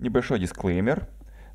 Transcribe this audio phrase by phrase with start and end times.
[0.00, 1.06] Небольшой дисклеймер.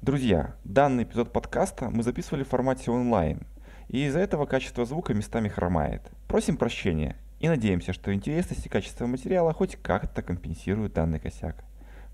[0.03, 3.41] Друзья, данный эпизод подкаста мы записывали в формате онлайн,
[3.87, 6.03] и из-за этого качество звука местами хромает.
[6.27, 11.63] Просим прощения и надеемся, что интересность и качество материала хоть как-то компенсируют данный косяк.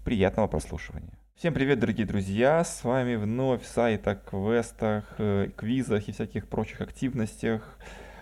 [0.05, 1.19] Приятного прослушивания.
[1.35, 2.63] Всем привет, дорогие друзья!
[2.63, 7.77] С вами вновь сайт о квестах, э, квизах и всяких прочих активностях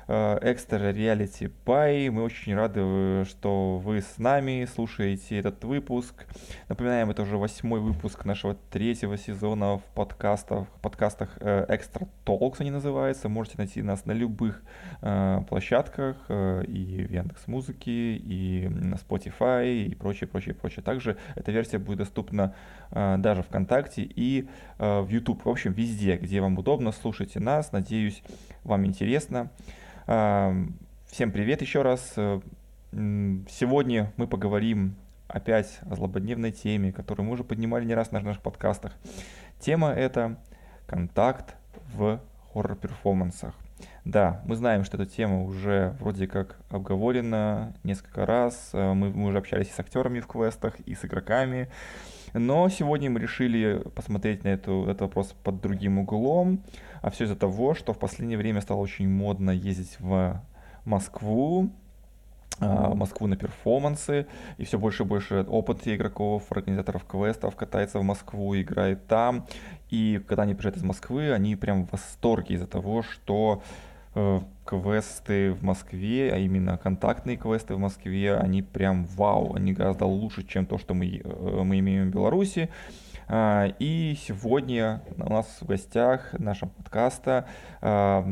[0.09, 2.09] Extra Reality Pie.
[2.09, 6.25] Мы очень рады, что вы с нами слушаете этот выпуск.
[6.67, 13.29] Напоминаем, это уже восьмой выпуск нашего третьего сезона в подкастах, подкастах Extra Talks они называются.
[13.29, 14.63] Можете найти нас на любых
[15.03, 20.81] э, площадках э, и в Яндекс Музыке, и на Spotify, и прочее, прочее, прочее.
[20.83, 22.55] Также эта версия будет доступна
[22.89, 24.47] э, даже ВКонтакте и
[24.79, 25.43] в YouTube.
[25.43, 27.73] В общем, везде, где вам удобно, слушайте нас.
[27.73, 28.23] Надеюсь,
[28.69, 29.51] вам интересно.
[30.05, 32.13] Всем привет еще раз.
[32.17, 32.39] Э,
[32.91, 34.95] сегодня мы поговорим
[35.27, 38.93] опять о злободневной теме, которую мы уже поднимали не раз на наших подкастах.
[39.59, 40.37] Тема это
[40.85, 41.55] контакт
[41.95, 42.21] в
[42.53, 43.55] хоррор-перформансах.
[44.05, 48.69] Да, мы знаем, что эта тема уже вроде как обговорена несколько раз.
[48.73, 51.69] Э, мы, мы уже общались и с актерами в квестах, и с игроками.
[52.33, 56.63] Но сегодня мы решили посмотреть на эту, этот вопрос под другим углом.
[57.01, 60.41] А все из-за того, что в последнее время стало очень модно ездить в
[60.85, 61.69] Москву,
[62.59, 68.03] а, Москву на перформансы, и все больше и больше опыт игроков, организаторов квестов катается в
[68.03, 69.45] Москву, играет там,
[69.89, 73.63] и когда они приезжают из Москвы, они прям в восторге из-за того, что
[74.65, 80.45] квесты в Москве, а именно контактные квесты в Москве, они прям вау, они гораздо лучше,
[80.47, 82.69] чем то, что мы, э, мы имеем в Беларуси.
[83.31, 87.45] А, и сегодня у нас в гостях нашего подкаста
[87.79, 88.27] а,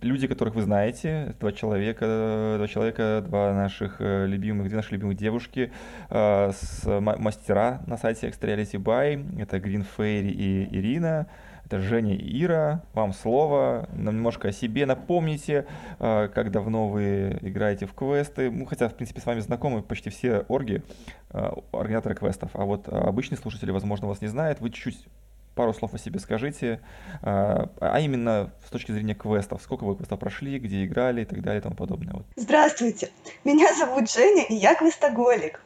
[0.00, 5.14] люди, которых вы знаете, два человека, два человека, два наших э, любимых, две наши любимые
[5.14, 5.72] девушки,
[6.08, 11.26] а, с мастера на сайте Extra Reality Buy, это Green Fairy и Ирина.
[11.66, 12.82] Это Женя и Ира.
[12.92, 13.88] Вам слово.
[13.92, 15.66] Нам немножко о себе напомните,
[15.98, 18.50] а, как давно вы играете в квесты.
[18.50, 20.82] Ну, хотя, в принципе, с вами знакомы почти все орги,
[21.30, 22.50] а, организаторы квестов.
[22.54, 24.60] А вот обычные слушатели, возможно, вас не знают.
[24.60, 25.06] Вы чуть-чуть
[25.54, 26.80] пару слов о себе скажите,
[27.22, 29.62] а, а именно с точки зрения квестов.
[29.62, 32.22] Сколько вы квестов прошли, где играли и так далее и тому подобное.
[32.36, 33.10] Здравствуйте,
[33.44, 35.60] меня зовут Женя, и я квестоголик.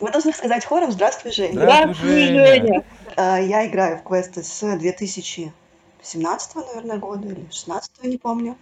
[0.00, 1.52] Вы должны сказать хором «Здравствуй, Женя».
[1.52, 2.84] Здравствуй, Женя.
[3.16, 8.56] А, я играю в квесты с 2017, наверное, года или 16, не помню.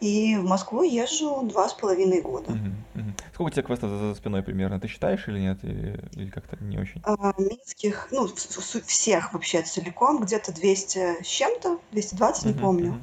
[0.00, 2.52] И в Москву езжу два с половиной года.
[2.52, 3.10] Угу, угу.
[3.32, 4.78] Сколько у тебя квестов за спиной примерно?
[4.78, 5.58] Ты считаешь или нет?
[5.62, 7.02] Или, или как-то не очень?
[7.04, 12.90] А, минских, ну, всех вообще целиком, где-то 200 с чем-то, 220, угу, не помню.
[12.90, 12.98] Угу.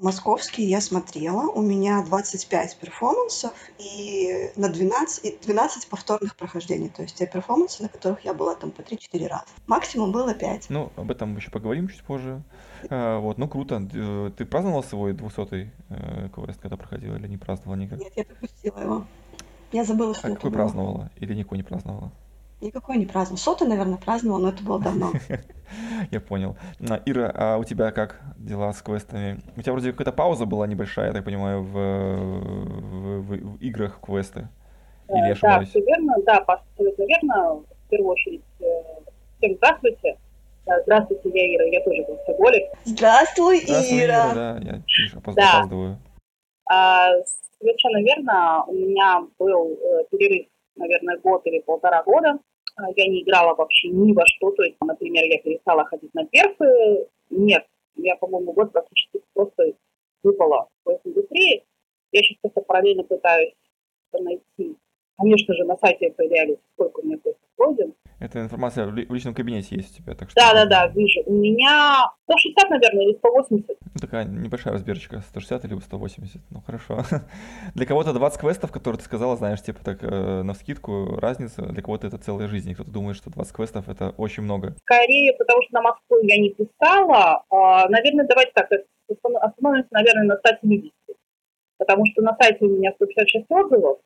[0.00, 7.02] Московский я смотрела, у меня 25 перформансов и на 12, и 12 повторных прохождений, то
[7.02, 9.44] есть те перформансы, на которых я была там по 3-4 раза.
[9.68, 10.66] Максимум было 5.
[10.70, 12.42] Ну, об этом еще поговорим чуть позже.
[12.90, 13.86] А, вот, ну круто.
[13.94, 18.00] Э, ты праздновал свой 200-й э, квест, когда проходила, или не праздновала никак?
[18.00, 19.06] Нет, я пропустила его.
[19.70, 20.58] Я забыла, что а это какой было.
[20.58, 21.10] праздновала?
[21.16, 22.10] Или никакой не праздновала?
[22.64, 23.36] Никакой не праздновал.
[23.36, 25.12] Сотый, наверное, праздновал, но это было давно.
[26.10, 26.56] Я понял.
[26.80, 29.38] А, Ира, а у тебя как дела с квестами?
[29.54, 34.00] У тебя вроде какая-то пауза была небольшая, я так понимаю, в, в, в, в играх
[34.00, 34.48] квесты.
[35.10, 35.68] Или я ошибаюсь?
[35.68, 37.62] Да, все верно, да, абсолютно верно.
[37.86, 38.64] В первую очередь, э,
[39.36, 40.16] всем здравствуйте.
[40.84, 42.62] Здравствуйте, я Ира, я тоже гостеголик.
[42.84, 44.14] Здравствуй, Здравствуй, Ира.
[44.14, 44.34] Ира.
[44.34, 44.82] Да, я
[45.18, 45.98] опаздываю.
[46.70, 47.08] Да.
[47.10, 47.10] А,
[47.58, 48.64] совершенно верно.
[48.68, 52.38] У меня был э, перерыв, наверное, год или полтора года.
[52.76, 54.50] Я не играла вообще ни во что.
[54.52, 57.08] То есть, например, я перестала ходить на перфы.
[57.30, 59.74] Нет, я, по-моему, год практически просто
[60.22, 61.64] выпала в индустрии.
[62.12, 63.54] Я сейчас просто параллельно пытаюсь
[64.12, 64.76] найти.
[65.16, 67.94] Конечно же, на сайте появлялись, сколько у меня квестов пройден.
[68.20, 70.40] Эта информация в личном кабинете есть у тебя, так что...
[70.40, 71.20] Да-да-да, вижу.
[71.26, 73.68] У меня 160, наверное, или 180.
[73.68, 77.02] Ну, такая небольшая разбирочка, 160 или 180, ну хорошо.
[77.74, 81.82] Для кого-то 20 квестов, которые ты сказала, знаешь, типа так э, на скидку разница, для
[81.82, 84.74] кого-то это целая жизнь, кто-то думает, что 20 квестов это очень много.
[84.84, 88.68] Скорее, потому что на Москву я не писала, а, наверное, давайте так,
[89.08, 90.92] остановимся, наверное, на 170.
[91.78, 93.98] Потому что на сайте у меня 156 отзывов,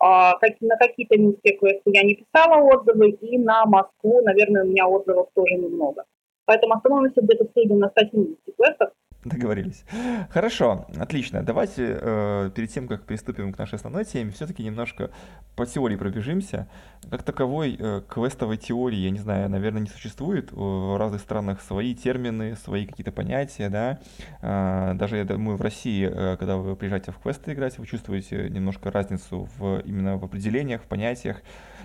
[0.00, 5.28] на какие-то минские квесты я не писала отзывы, и на Москву, наверное, у меня отзывов
[5.34, 6.04] тоже немного.
[6.44, 8.92] Поэтому остановимся где-то в среднем на 170 квестах.
[9.30, 9.84] Договорились.
[10.30, 11.42] Хорошо, отлично.
[11.42, 15.10] Давайте э, перед тем, как приступим к нашей основной теме, все-таки немножко
[15.56, 16.68] по теории пробежимся.
[17.10, 20.52] Как таковой э, квестовой теории, я не знаю, наверное, не существует.
[20.52, 23.98] В разных странах свои термины, свои какие-то понятия, да.
[24.42, 28.48] Э, даже я думаю, в России, э, когда вы приезжаете в квесты играть, вы чувствуете
[28.48, 31.42] немножко разницу в, именно в определениях, в понятиях.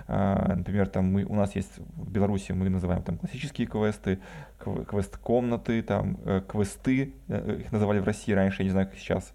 [0.08, 4.20] Э, например, там мы, у нас есть в Беларуси, мы называем там классические квесты,
[4.64, 9.34] квест-комнаты, там, э, квесты, э, их называли в России раньше, я не знаю, как сейчас.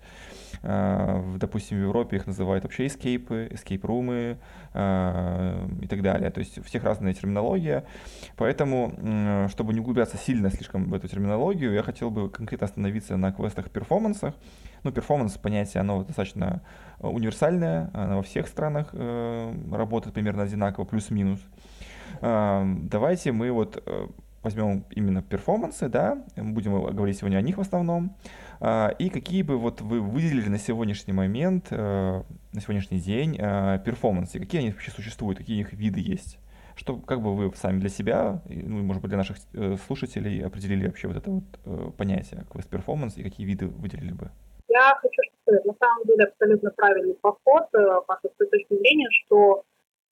[0.62, 4.38] Э, допустим, в Европе их называют вообще escape ы, escape room ы
[4.74, 6.30] и так далее.
[6.30, 7.84] То есть у всех разная терминология.
[8.36, 13.32] Поэтому, чтобы не углубляться сильно слишком в эту терминологию, я хотел бы конкретно остановиться на
[13.32, 14.34] квестах-перформансах.
[14.86, 16.62] Ну, перформанс понятие, оно достаточно
[17.00, 21.40] универсальное, оно во всех странах работает примерно одинаково, плюс-минус.
[22.20, 23.82] Давайте мы вот
[24.44, 28.14] возьмем именно перформансы, да, будем говорить сегодня о них в основном,
[28.60, 32.22] а, и какие бы вот вы выделили на сегодняшний момент, э,
[32.52, 36.38] на сегодняшний день э, перформансы, какие они вообще существуют, какие их виды есть?
[36.76, 40.86] Что, как бы вы сами для себя, ну, может быть, для наших э, слушателей определили
[40.86, 44.30] вообще вот это вот понятие квест-перформанс и какие виды выделили бы?
[44.68, 47.64] Я хочу сказать, на самом деле абсолютно правильный подход,
[48.06, 49.62] Паша, с той точки зрения, что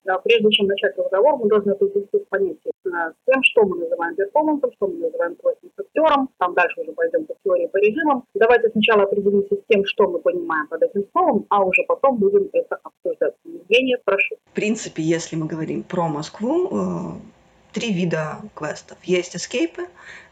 [0.06, 4.16] да, прежде чем начать разговор, мы должны определиться с понятием, с тем, что мы называем
[4.16, 6.30] перформансом, что мы называем творческим актером.
[6.40, 8.26] Там дальше уже пойдем по теории, по режимам.
[8.34, 12.50] Давайте сначала определимся с тем, что мы понимаем под этим словом, а уже потом будем
[12.52, 13.34] это обсуждать.
[13.46, 14.36] Евгения, прошу.
[14.52, 18.98] В принципе, если мы говорим про Москву, э, три вида квестов.
[19.04, 19.84] Есть эскейпы,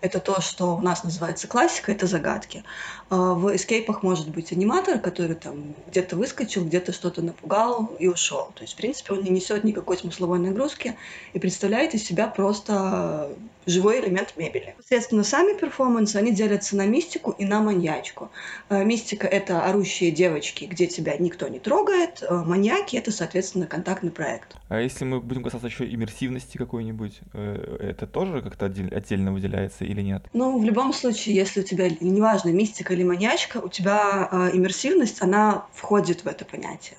[0.01, 2.63] это то, что у нас называется классика, это загадки.
[3.09, 8.51] А, в эскейпах может быть аниматор, который там где-то выскочил, где-то что-то напугал и ушел.
[8.55, 10.97] То есть, в принципе, он не несет никакой смысловой нагрузки
[11.33, 13.29] и представляет из себя просто
[13.65, 14.75] живой элемент мебели.
[14.79, 18.31] Соответственно, сами перформансы, они делятся на мистику и на маньячку.
[18.69, 22.23] А, мистика— это орущие девочки, где тебя никто не трогает.
[22.27, 24.55] А, маньяки— это, соответственно, контактный проект.
[24.69, 30.01] А если мы будем касаться еще иммерсивности какой-нибудь, э, это тоже как-то отдельно выделяется или
[30.01, 30.23] нет?
[30.33, 35.21] Ну, в любом случае, если у тебя, неважно, мистика или маньячка, у тебя э, иммерсивность,
[35.21, 36.97] она входит в это понятие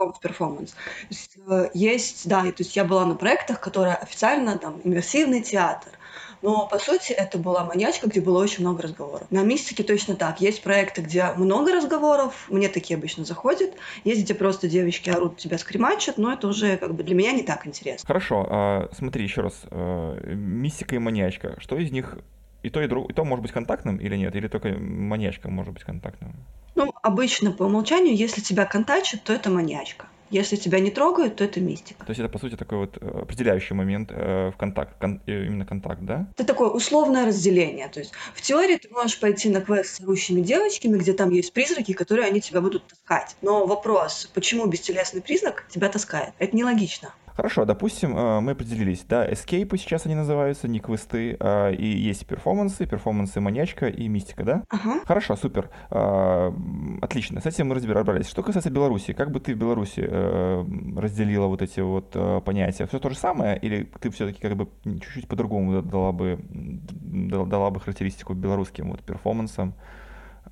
[0.00, 0.74] целиком в перформанс.
[1.08, 5.92] есть, э, есть, да, то есть я была на проектах, которые официально там иммерсивный театр.
[6.42, 9.26] Но, по сути, это была маньячка, где было очень много разговоров.
[9.30, 10.40] На мистике точно так.
[10.40, 13.74] Есть проекты, где много разговоров, мне такие обычно заходят.
[14.04, 17.42] Есть, где просто девочки орут, тебя скримачат, но это уже как бы для меня не
[17.42, 18.06] так интересно.
[18.06, 19.62] Хорошо, а, смотри еще раз.
[19.70, 21.56] А, мистика и маньячка.
[21.58, 22.18] Что из них
[22.62, 24.34] и то, и, друг, и то может быть контактным или нет?
[24.36, 26.34] Или только маньячка может быть контактным?
[26.74, 30.06] Ну, обычно по умолчанию, если тебя контачат, то это маньячка.
[30.30, 32.04] Если тебя не трогают, то это мистика.
[32.04, 35.46] То есть это, по сути, такой вот э, определяющий момент э, в контакт, кон, э,
[35.46, 36.28] именно контакт, да?
[36.36, 37.88] Это такое условное разделение.
[37.88, 41.52] То есть в теории ты можешь пойти на квест с орущими девочками, где там есть
[41.52, 43.36] призраки, которые они тебя будут таскать.
[43.42, 46.32] Но вопрос, почему бестелесный признак тебя таскает?
[46.38, 47.12] Это нелогично.
[47.40, 52.26] Хорошо, допустим, э, мы определились, да, эскейпы сейчас они называются, не квесты, а, и есть
[52.26, 54.64] перформансы, перформансы маньячка и мистика, да?
[54.68, 55.00] Ага.
[55.06, 56.52] Хорошо, супер, а,
[57.00, 58.28] отлично, с этим мы разбирались.
[58.28, 60.64] Что касается Беларуси, как бы ты в Беларуси э,
[60.98, 62.86] разделила вот эти вот э, понятия?
[62.86, 67.80] Все то же самое, или ты все-таки как бы чуть-чуть по-другому дала бы, дала бы
[67.80, 69.72] характеристику белорусским вот перформансам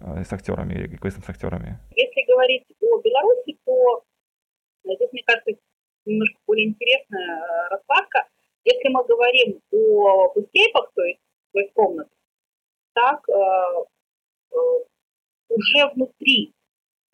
[0.00, 1.80] с актерами или квестом с актерами?
[1.94, 4.04] Если говорить о Беларуси, то
[4.86, 5.52] здесь, мне кажется,
[6.08, 8.26] немножко более интересная э, раскладка.
[8.64, 11.20] Если мы говорим о эскейпах, то есть
[11.52, 12.08] в комнат,
[12.94, 13.32] так э,
[14.52, 14.56] э,
[15.48, 16.52] уже внутри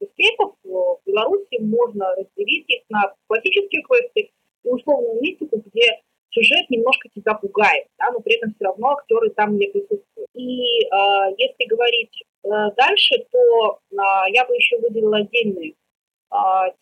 [0.00, 4.31] эскейпов в Беларуси можно разделить их на классические квесты
[4.64, 6.00] и условную мистику, где
[6.31, 10.29] сюжет немножко тебя пугает, да, но при этом все равно актеры там не присутствуют.
[10.34, 13.96] И э, если говорить э, дальше, то э,
[14.32, 15.74] я бы еще выделила отдельные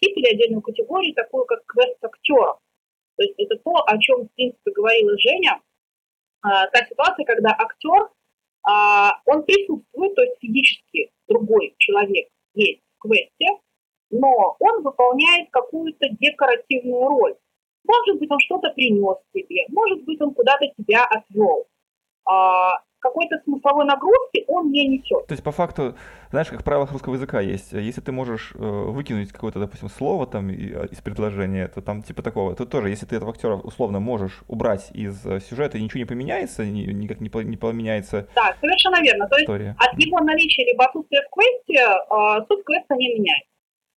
[0.00, 2.58] тип или отдельную категорию, такую как квест актеров.
[3.16, 5.60] То есть это то, о чем, в принципе, говорила Женя.
[6.42, 8.08] А, та ситуация, когда актер,
[8.64, 13.60] а, он присутствует, то есть физически другой человек есть в квесте,
[14.10, 17.36] но он выполняет какую-то декоративную роль.
[17.84, 21.66] Может быть, он что-то принес тебе, может быть, он куда-то тебя отвел
[23.02, 25.26] какой-то смысловой нагрузки он не несет.
[25.26, 25.94] То есть, по факту,
[26.30, 30.48] знаешь, как правило русского языка есть, если ты можешь э, выкинуть какое-то, допустим, слово там
[30.48, 34.42] э, из предложения, то там типа такого, то тоже, если ты этого актера условно можешь
[34.48, 39.28] убрать из э, сюжета, ничего не поменяется, никак не, не поменяется Да, совершенно верно.
[39.28, 39.76] То есть история.
[39.78, 43.48] от его наличия либо отсутствия в квесте э, суть квеста не меняется.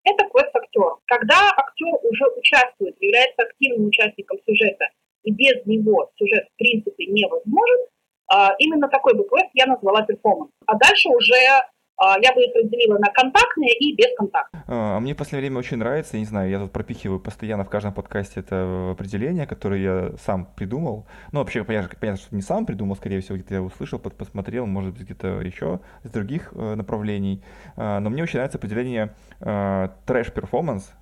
[0.05, 0.97] Это квест актер.
[1.07, 4.87] Когда актер уже участвует, является активным участником сюжета,
[5.25, 7.81] и без него сюжет в принципе невозможен,
[8.59, 10.51] именно такой бы квест я назвала перформанс.
[10.67, 11.37] А дальше уже
[11.97, 14.65] а, я бы их разделила на контактные и бесконтактные.
[14.67, 17.93] А мне в последнее время очень нравится, не знаю, я тут пропихиваю постоянно в каждом
[17.93, 21.07] подкасте это определение, которое я сам придумал.
[21.33, 24.93] Ну, вообще, понятно, понятно что не сам придумал, скорее всего, где-то я услышал, посмотрел, может
[24.93, 27.45] быть, где-то еще из других э, направлений.
[27.77, 30.93] А, но мне очень нравится определение э, трэш-перформанс,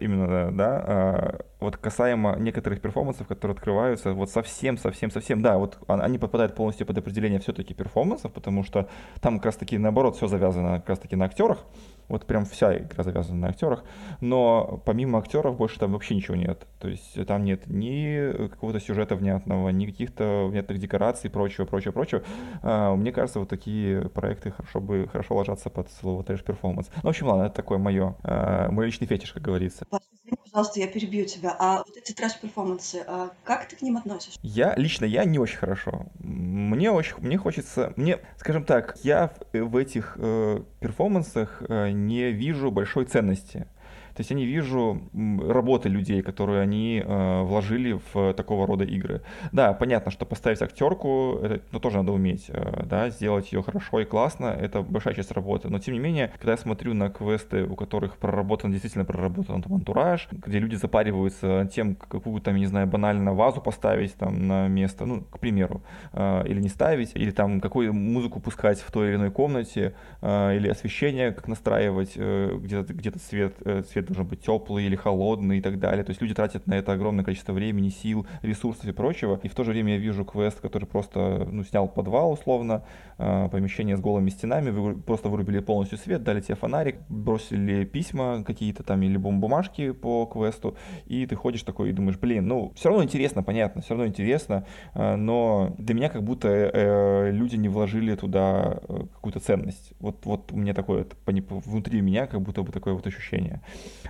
[0.00, 5.78] именно, да, а, вот касаемо некоторых перформансов, которые открываются, вот совсем, совсем, совсем, да, вот
[5.86, 8.88] они попадают полностью под определение все-таки перформансов, потому что
[9.20, 11.64] там как раз-таки наоборот все завязано как раз-таки на актерах,
[12.08, 13.84] вот прям вся игра завязана на актерах,
[14.20, 16.66] но помимо актеров больше там вообще ничего нет.
[16.78, 21.92] То есть там нет ни какого-то сюжета внятного, ни каких-то внятных декораций и прочего, прочего,
[21.92, 22.22] прочего.
[22.62, 26.88] А, мне кажется, вот такие проекты хорошо бы хорошо ложатся под слово трэш перформанс.
[26.96, 29.86] Ну, в общем, ладно, это такое мое, а, мой личный фетиш, как говорится.
[30.12, 31.54] Извини, пожалуйста, я перебью тебя.
[31.58, 34.38] А вот эти трэш-перформансы, а как ты к ним относишься?
[34.42, 36.06] Я лично я не очень хорошо.
[36.18, 42.32] Мне очень мне хочется, мне, скажем так, я в, в этих э, перформансах э, не
[42.32, 43.66] вижу большой ценности.
[44.14, 45.00] То есть я не вижу
[45.48, 49.22] работы людей, которые они э, вложили в такого рода игры.
[49.52, 54.00] Да, понятно, что поставить актерку, это ну, тоже надо уметь, э, да, сделать ее хорошо
[54.00, 55.68] и классно, это большая часть работы.
[55.68, 59.74] Но тем не менее, когда я смотрю на квесты, у которых проработан, действительно проработан там
[59.74, 65.06] антураж, где люди запариваются тем, какую там, не знаю, банально вазу поставить там на место,
[65.06, 69.16] ну, к примеру, э, или не ставить, или там какую музыку пускать в той или
[69.16, 74.40] иной комнате, э, или освещение как настраивать, э, где-то где свет, э, свет должен быть
[74.40, 76.04] теплый или холодный и так далее.
[76.04, 79.40] То есть люди тратят на это огромное количество времени, сил, ресурсов и прочего.
[79.42, 82.84] И в то же время я вижу квест, который просто ну, снял подвал условно,
[83.18, 88.42] э, помещение с голыми стенами, вы просто вырубили полностью свет, дали тебе фонарик, бросили письма
[88.44, 92.88] какие-то там или бумажки по квесту, и ты ходишь такой и думаешь, блин, ну все
[92.88, 97.68] равно интересно, понятно, все равно интересно, э, но для меня как будто э, люди не
[97.68, 99.92] вложили туда э, какую-то ценность.
[100.00, 103.60] Вот, вот у меня такое, внутри меня как будто бы такое вот ощущение.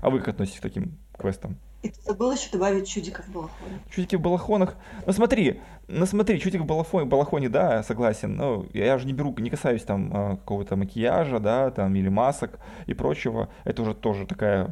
[0.01, 1.59] А вы как относитесь к таким квестам?
[1.83, 3.81] И ты забыл еще добавить чудика в балахоне.
[3.91, 4.77] Чудики в балахонах.
[5.05, 8.37] Ну смотри, ну смотри, чудик в балахоне, балахоне, да, согласен.
[8.37, 12.61] Но я же не беру, не касаюсь там а, какого-то макияжа, да, там, или масок
[12.87, 13.49] и прочего.
[13.65, 14.71] Это уже тоже такая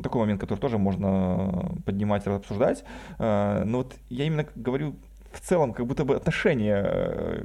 [0.00, 2.84] такой момент, который тоже можно поднимать, обсуждать.
[3.18, 4.94] А, но вот я именно говорю
[5.32, 7.44] в целом, как будто бы отношение э,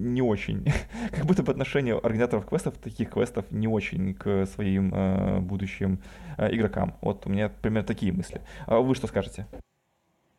[0.00, 0.64] не очень.
[1.12, 6.02] как будто бы отношение организаторов квестов, таких квестов, не очень к своим э, будущим
[6.38, 6.94] э, игрокам.
[7.00, 8.40] Вот у меня примерно такие мысли.
[8.66, 9.46] А вы что скажете?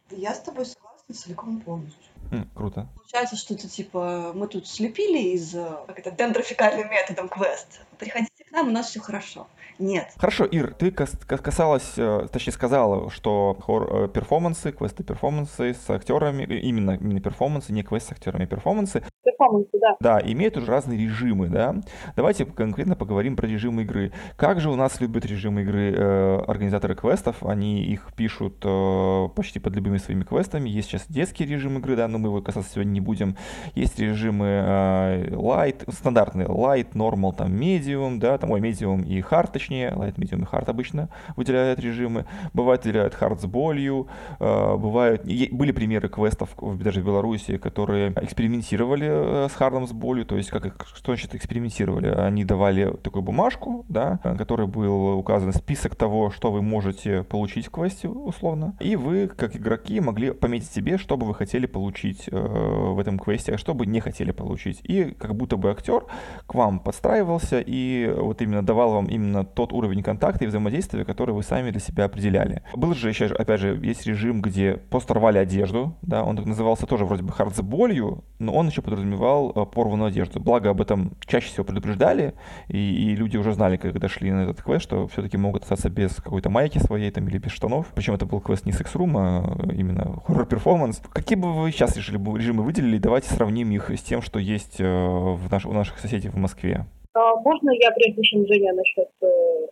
[0.10, 2.12] Я с тобой согласна целиком полностью.
[2.32, 2.88] Mm, круто.
[2.96, 7.82] Получается, что это типа мы тут слепили из как это дендрофикальным методом квест.
[7.98, 9.48] Приходите нам, у нас все хорошо.
[9.80, 10.10] Нет.
[10.18, 16.44] Хорошо, Ир, ты касалась, э, точнее сказала, что хор, э, перформансы, квесты перформансы с актерами,
[16.44, 19.04] именно, именно перформансы, не квесты с актерами, перформансы.
[19.24, 19.96] Перформансы, да.
[20.00, 21.76] Да, имеют уже разные режимы, да.
[22.16, 24.12] Давайте конкретно поговорим про режимы игры.
[24.36, 27.44] Как же у нас любят режимы игры э, организаторы квестов?
[27.44, 30.70] Они их пишут э, почти под любыми своими квестами.
[30.70, 33.36] Есть сейчас детский режим игры, да, но мы его касаться сегодня не будем.
[33.74, 39.52] Есть режимы э, light, стандартные light, normal, там medium, да, там, ой, medium и hard,
[39.52, 42.26] точнее Light, Medium и Hard обычно выделяют режимы.
[42.54, 44.08] Бывает выделяют Hard с болью,
[44.40, 45.24] э, бывают...
[45.24, 50.50] Были примеры квестов даже в Беларуси, которые экспериментировали э, с Хардом с болью, то есть
[50.50, 52.08] как, что значит экспериментировали?
[52.08, 57.68] Они давали такую бумажку, да, в которой был указан список того, что вы можете получить
[57.68, 62.28] в квесте, условно, и вы, как игроки, могли пометить себе, что бы вы хотели получить
[62.32, 64.82] э, в этом квесте, а что бы не хотели получить.
[64.84, 66.04] И как будто бы актер
[66.48, 71.06] к вам подстраивался и вот именно давал вам именно то, тот уровень контакта и взаимодействия,
[71.06, 72.64] который вы сами для себя определяли.
[72.74, 77.06] Был же еще, опять же, есть режим, где просто рвали одежду, да, он назывался тоже
[77.06, 80.40] вроде бы хард с болью, но он еще подразумевал э, порванную одежду.
[80.40, 82.34] Благо об этом чаще всего предупреждали,
[82.70, 86.16] и, и люди уже знали, когда шли на этот квест, что все-таки могут остаться без
[86.16, 87.88] какой-то майки своей там или без штанов.
[87.94, 91.02] Причем это был квест не секс-рум, а именно хоррор-перформанс.
[91.14, 94.86] Какие бы вы сейчас решили режимы выделили, давайте сравним их с тем, что есть э,
[94.86, 96.88] в наш, у наших соседей в Москве.
[97.14, 99.68] А можно я, прежде чем Женя начнет э,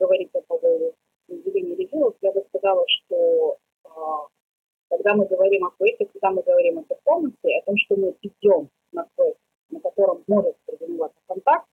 [0.00, 0.94] говорить по поводу
[1.28, 3.88] разделения режимов, я бы сказала, что э,
[4.88, 8.70] когда мы говорим о квесте, когда мы говорим о перформансе, о том, что мы идем
[8.92, 9.36] на квест,
[9.70, 11.66] на котором может подразумеваться контакт,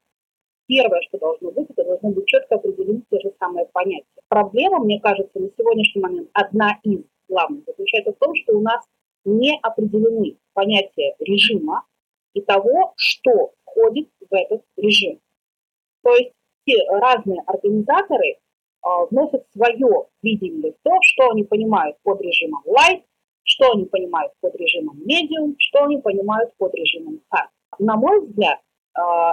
[0.68, 4.06] первое, что должно быть, это должно быть четко определены те же самые понятия.
[4.28, 8.84] Проблема, мне кажется, на сегодняшний момент одна из главных заключается в том, что у нас
[9.24, 11.86] не определены понятия режима
[12.34, 15.20] и того, что входит в этот режим.
[16.04, 16.32] То есть
[16.64, 18.38] все разные организаторы
[18.82, 23.04] а, вносят свое видение в то, что они понимают под режимом light,
[23.44, 27.50] что они понимают под режимом медиум, что они понимают под режимом hard.
[27.80, 28.60] На мой взгляд,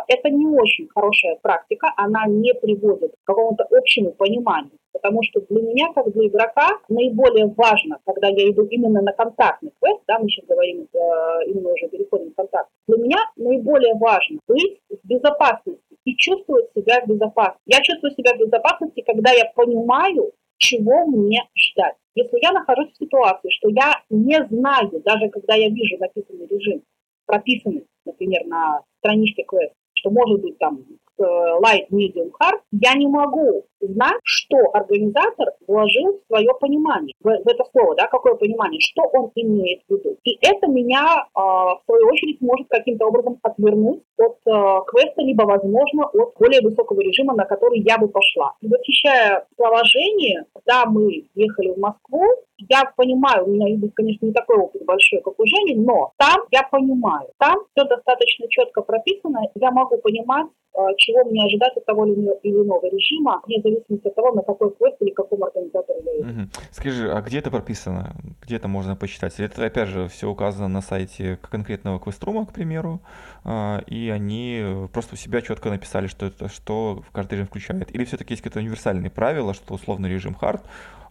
[0.08, 4.72] это не очень хорошая практика, она не приводит к какому-то общему пониманию.
[4.92, 9.72] Потому что для меня, как для игрока, наиболее важно, когда я иду именно на контактный
[9.80, 10.98] квест, да, мы сейчас говорим, э,
[11.46, 17.00] именно уже переходим в контакт, для меня наиболее важно быть в безопасности и чувствовать себя
[17.00, 17.62] в безопасности.
[17.66, 21.96] Я чувствую себя в безопасности, когда я понимаю, чего мне ждать.
[22.14, 26.82] Если я нахожусь в ситуации, что я не знаю, даже когда я вижу написанный режим,
[27.26, 30.80] прописанный, например, на страничке квест, что может быть там
[31.18, 37.28] э, light, medium, hard, я не могу знать, что организатор вложил в свое понимание, в,
[37.28, 40.16] в это слово, да, какое понимание, что он имеет в виду.
[40.24, 45.42] И это меня, э, в свою очередь, может каким-то образом отвернуть от э, квеста, либо,
[45.42, 48.54] возможно, от более высокого режима, на который я бы пошла.
[48.60, 52.24] И восхищая положение, когда мы ехали в Москву,
[52.68, 56.62] я понимаю, у меня, конечно, не такой опыт большой, как у Жени, но там я
[56.70, 62.06] понимаю, там все достаточно четко прописано, я могу понимать, э, чего мне ожидать от того
[62.06, 66.50] или иного режима, вне зависимости от того, на какой квест или какому организатору я иду.
[66.70, 68.14] Скажи, а где это прописано?
[68.42, 69.38] Где это можно почитать?
[69.40, 73.00] Это, опять же, все указано на сайте конкретного квеструма, к примеру,
[73.44, 77.94] а, и они просто у себя четко написали, что это что в каждый режим включает.
[77.94, 80.62] Или все-таки есть какие-то универсальные правила, что условный режим хард,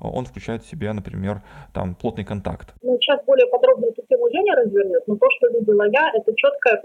[0.01, 1.41] он включает в себя, например,
[1.73, 2.73] там плотный контакт.
[2.81, 6.81] Ну, сейчас более подробно эту тему Женя развернет, но то, что видела я, это четкое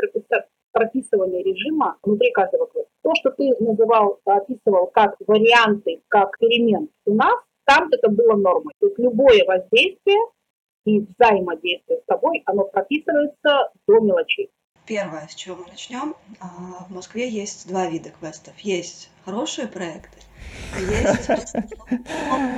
[0.73, 2.91] прописывание режима внутри каждого квеста.
[3.03, 8.75] То, что ты называл, описывал как варианты, как перемен у нас, там это было нормой.
[8.79, 10.19] То есть любое воздействие
[10.85, 14.51] и взаимодействие с тобой, оно прописывается до мелочей.
[14.87, 16.15] Первое, с чего мы начнем.
[16.41, 18.57] А, в Москве есть два вида квестов.
[18.61, 20.19] Есть хорошие проекты,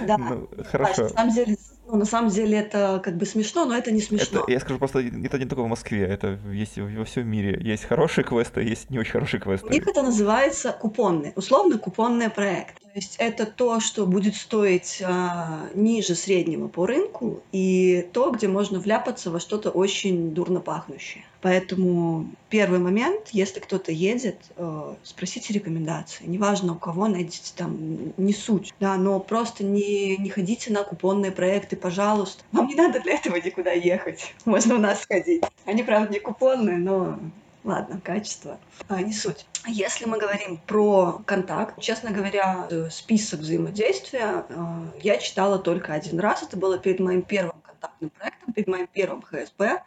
[0.09, 1.03] а ну, хорошо.
[1.05, 1.57] На самом деле
[1.91, 4.45] ну, на самом деле это как бы смешно, но это не смешно.
[4.47, 7.59] Я скажу просто, это не только в Москве, это есть во всем мире.
[7.63, 9.67] Есть хорошие квесты, есть не очень хорошие квесты.
[9.67, 12.75] У них это называется купонный, условно купонный проект.
[12.99, 18.81] Есть это то, что будет стоить а, ниже среднего по рынку, и то, где можно
[18.81, 21.23] вляпаться во что-то очень дурно пахнущее.
[21.41, 26.25] Поэтому первый момент, если кто-то едет, э, спросите рекомендации.
[26.27, 27.79] Неважно у кого, найдите там,
[28.17, 32.43] не суть, да, но просто не, не ходите на купонные проекты, пожалуйста.
[32.51, 34.35] Вам не надо для этого никуда ехать.
[34.45, 35.45] Можно у нас сходить.
[35.67, 37.21] Они, правда, не купонные, но
[37.65, 38.59] Ладно, качество.
[38.89, 39.47] А, не суть.
[39.67, 44.55] Если мы говорим про контакт, честно говоря, э, список взаимодействия э,
[45.03, 46.43] я читала только один раз.
[46.43, 49.83] Это было перед моим первым контактным проектом, перед моим первым ХСБ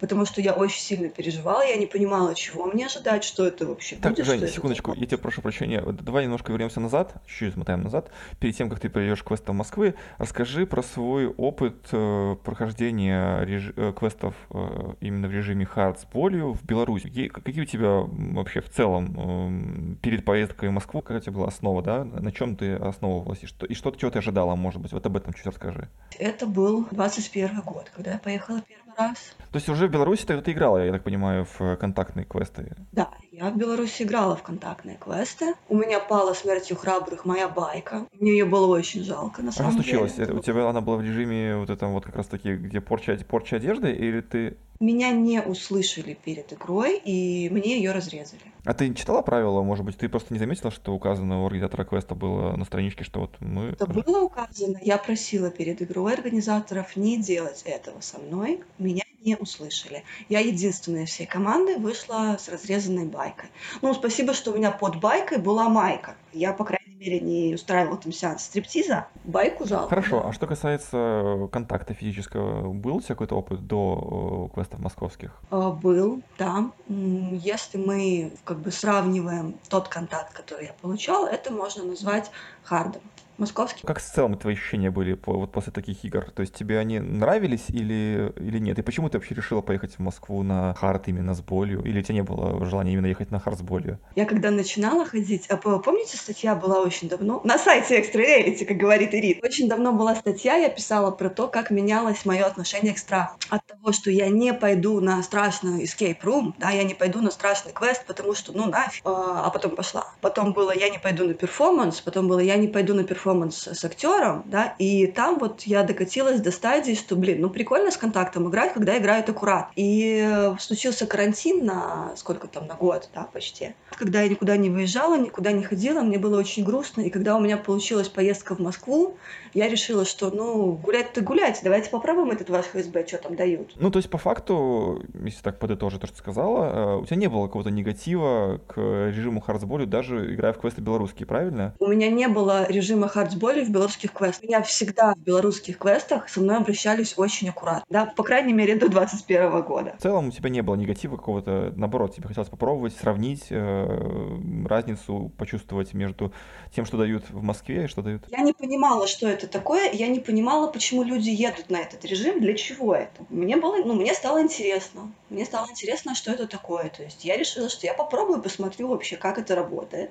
[0.00, 3.96] потому что я очень сильно переживала, я не понимала, чего мне ожидать, что это вообще
[3.96, 4.26] так, будет.
[4.26, 8.10] Жень, секундочку, я тебя прошу прощения, давай немножко вернемся назад, чуть-чуть смотаем назад.
[8.40, 13.72] Перед тем, как ты придешь к квестам Москвы, расскажи про свой опыт э, прохождения реж...
[13.76, 17.08] э, квестов э, именно в режиме hard с болью в Беларуси.
[17.08, 18.00] Какие, у тебя
[18.34, 22.04] вообще в целом перед поездкой в Москву, какая у тебя была основа, да?
[22.04, 23.42] На чем ты основывалась?
[23.42, 24.92] И что, и что, чего ты ожидала, может быть?
[24.92, 25.88] Вот об этом чуть расскажи.
[26.18, 26.86] Это был
[27.32, 29.34] 21 год, когда я поехала первый раз.
[29.50, 32.76] То есть уже в Беларуси ты, ты играла, я так понимаю, в э, контактные квесты?
[32.92, 35.54] Да, я в Беларуси играла в контактные квесты.
[35.68, 38.06] У меня пала смертью храбрых моя байка.
[38.18, 40.14] Мне ее было очень жалко, на самом а что случилось?
[40.14, 40.34] Деле.
[40.34, 43.56] У тебя она была в режиме вот этом вот как раз таки, где порча, порча
[43.56, 48.40] одежды, или ты меня не услышали перед игрой, и мне ее разрезали.
[48.64, 52.14] А ты читала правила, может быть, ты просто не заметила, что указано у организатора квеста
[52.14, 53.68] было на страничке, что вот мы...
[53.68, 54.78] Это было указано.
[54.82, 58.62] Я просила перед игрой организаторов не делать этого со мной.
[58.78, 60.02] Меня не услышали.
[60.30, 63.50] Я единственная всей команды вышла с разрезанной байкой.
[63.82, 66.16] Ну, спасибо, что у меня под байкой была майка.
[66.32, 69.06] Я, по крайней мере, не устраивал там сеанс стриптиза.
[69.24, 69.88] Байку жалко.
[69.88, 75.40] Хорошо, а что касается контакта физического, был у тебя какой-то опыт до э, квестов московских?
[75.50, 76.70] А, был, да.
[76.88, 82.30] Если мы как бы сравниваем тот контакт, который я получала, это можно назвать
[82.62, 83.02] hard ом
[83.40, 83.86] московский.
[83.86, 86.30] Как в целом твои ощущения были по, вот после таких игр?
[86.30, 88.78] То есть тебе они нравились или, или нет?
[88.78, 91.82] И почему ты вообще решила поехать в Москву на hard именно с болью?
[91.82, 93.98] Или у тебя не было желания именно ехать на hard с болью?
[94.14, 97.40] Я когда начинала ходить, а помните, статья была очень давно?
[97.44, 99.42] На сайте Extra Reality, как говорит Ирит.
[99.42, 103.38] Очень давно была статья, я писала про то, как менялось мое отношение к страху.
[103.48, 107.30] От того, что я не пойду на страшный escape room, да, я не пойду на
[107.30, 109.02] страшный квест, потому что, ну, нафиг.
[109.04, 110.12] А, а потом пошла.
[110.20, 113.66] Потом было, я не пойду на перформанс, потом было, я не пойду на перформанс перформанс
[113.66, 117.96] с актером, да, и там вот я докатилась до стадии, что, блин, ну прикольно с
[117.96, 119.70] контактом играть, когда играют аккурат.
[119.76, 123.74] И э, случился карантин на сколько там, на год, да, почти.
[123.96, 127.40] Когда я никуда не выезжала, никуда не ходила, мне было очень грустно, и когда у
[127.40, 129.16] меня получилась поездка в Москву,
[129.54, 133.72] я решила, что, ну, гулять-то гулять, давайте попробуем этот ваш ФСБ, что там дают.
[133.76, 137.16] Ну, то есть, по факту, если так подытожить то, что ты сказала, э, у тебя
[137.16, 141.74] не было какого-то негатива к режиму хардсболю, даже играя в квесты белорусские, правильно?
[141.78, 144.42] У меня не было режима хардсболя в белорусских квестах.
[144.42, 147.84] Меня всегда в белорусских квестах со мной обращались очень аккуратно.
[147.90, 149.94] Да, по крайней мере, до 21 года.
[149.98, 155.30] В целом у тебя не было негатива какого-то, наоборот, тебе хотелось попробовать, сравнить э, разницу,
[155.36, 156.32] почувствовать между
[156.74, 158.22] тем, что дают в Москве и что дают.
[158.30, 162.40] Я не понимала, что это такое, я не понимала, почему люди едут на этот режим,
[162.40, 163.24] для чего это.
[163.28, 165.12] Мне было, ну, мне стало интересно.
[165.28, 166.88] Мне стало интересно, что это такое.
[166.88, 170.10] То есть я решила, что я попробую, посмотрю вообще, как это работает.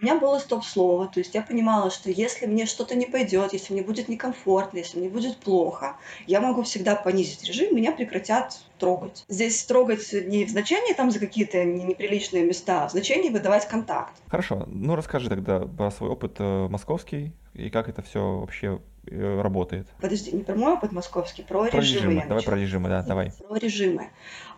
[0.00, 3.72] У меня было стоп-слово, то есть я понимала, что если мне что-то не пойдет, если
[3.72, 9.24] мне будет некомфортно, если мне будет плохо, я могу всегда понизить режим, меня прекратят трогать.
[9.28, 14.12] Здесь трогать не в значении там за какие-то неприличные места, а в значении выдавать контакт.
[14.28, 19.86] Хорошо, ну расскажи тогда про свой опыт э, московский и как это все вообще работает.
[20.00, 22.14] Подожди, не про мой опыт московский, про, про режимы.
[22.14, 22.24] режимы.
[22.28, 23.32] Давай про режимы, да, давай.
[23.48, 24.10] Про режимы.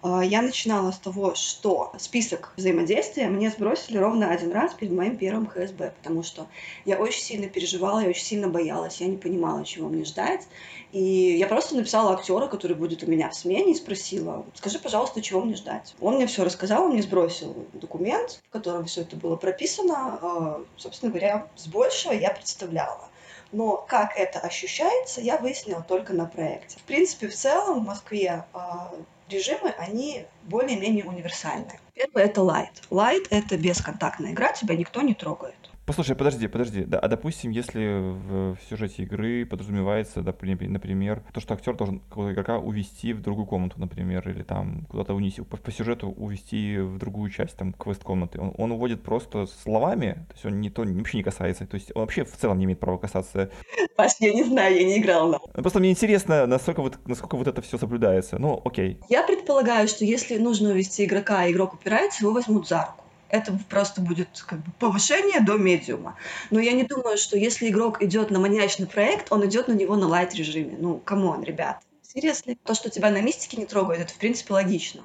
[0.03, 5.17] А, я начинала с того, что список взаимодействия мне сбросили ровно один раз перед моим
[5.17, 6.47] первым ХСБ, потому что
[6.85, 10.47] я очень сильно переживала, я очень сильно боялась, я не понимала, чего мне ждать.
[10.93, 15.21] И я просто написала актера, который будет у меня в смене, и спросила, скажи, пожалуйста,
[15.21, 15.95] чего мне ждать.
[16.01, 20.19] Он мне все рассказал, он мне сбросил документ, в котором все это было прописано.
[20.23, 23.09] А, собственно говоря, с большего я представляла.
[23.53, 26.79] Но как это ощущается, я выяснила только на проекте.
[26.79, 28.93] В принципе, в целом в Москве а,
[29.29, 31.81] режимы, они более-менее универсальные.
[31.95, 32.83] Первый— это light.
[32.91, 35.68] Light— это бесконтактная игра, тебя никто не трогает.
[35.89, 36.85] Послушай, подожди, подожди.
[36.85, 42.35] Да, а допустим, если в, в сюжете игры подразумевается, например, то, что актер должен какого-то
[42.35, 46.99] игрока увести в другую комнату, например, или там куда-то унести, по, по сюжету увести в
[46.99, 48.39] другую часть, там, квест-комнаты.
[48.39, 51.91] Он, он уводит просто словами, то есть он не то, вообще не касается, то есть
[51.95, 53.51] он вообще в целом не имеет права касаться.
[53.97, 55.41] Паш, я не знаю, я не играла.
[55.55, 58.39] Просто мне интересно, насколько вот, насколько вот это все соблюдается.
[58.39, 58.99] Ну, окей.
[59.09, 63.59] Я предполагаю, что если нужно увести игрока, а игрок упирается, его возьмут за руку это
[63.69, 66.17] просто будет как бы повышение до medium а.
[66.51, 69.97] Но я не думаю, что если игрок идет на маньячный проект, он идет на него
[69.97, 70.77] на light режиме.
[70.79, 71.83] Ну, come on, ребят.
[72.03, 72.55] Серьезно.
[72.65, 75.03] То, что тебя на мистике не трогают, это в принципе логично.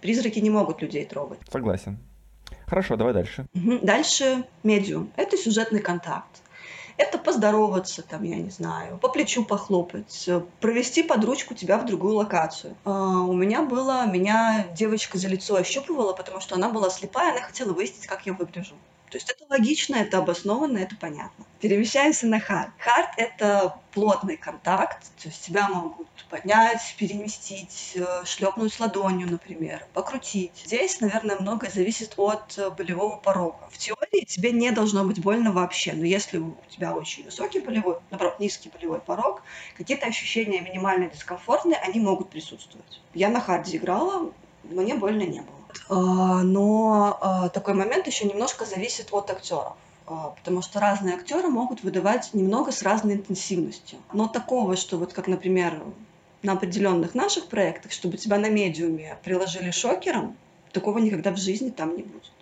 [0.00, 1.38] Призраки не могут людей трогать.
[1.50, 1.98] Согласен.
[2.66, 3.46] Хорошо, давай дальше.
[3.54, 5.10] Дальше медиум.
[5.16, 6.41] Это сюжетный контакт.
[6.96, 10.28] Это поздороваться, там, я не знаю, по плечу похлопать,
[10.60, 12.76] провести под ручку тебя в другую локацию.
[12.84, 17.40] А, у меня было, меня девочка за лицо ощупывала, потому что она была слепая, она
[17.40, 18.74] хотела выяснить, как я выгляжу.
[19.12, 21.44] То есть это логично, это обоснованно, это понятно.
[21.60, 22.70] Перемещаемся на хард.
[22.78, 30.62] Хард— это плотный контакт, то есть тебя могут поднять, переместить, э, шлепнуть ладонью, например, покрутить.
[30.64, 33.68] Здесь, наверное, многое зависит от э, болевого порога.
[33.70, 37.98] В теории тебе не должно быть больно вообще, но если у тебя очень высокий болевой,
[38.10, 39.42] наоборот, низкий болевой порог,
[39.76, 43.02] какие-то ощущения минимально дискомфортные, они могут присутствовать.
[43.12, 44.32] Я на харде играла,
[44.64, 45.61] мне больно не было.
[45.88, 49.74] А, но а, такой момент еще немножко зависит от актеров
[50.06, 53.98] а, потому что разные актеры могут выдавать немного с разной интенсивностью.
[54.12, 55.82] Но такого, что вот как, например,
[56.42, 60.36] на определенных наших проектах, чтобы тебя на медиуме приложили шокером,
[60.72, 62.32] такого никогда в жизни там не будет.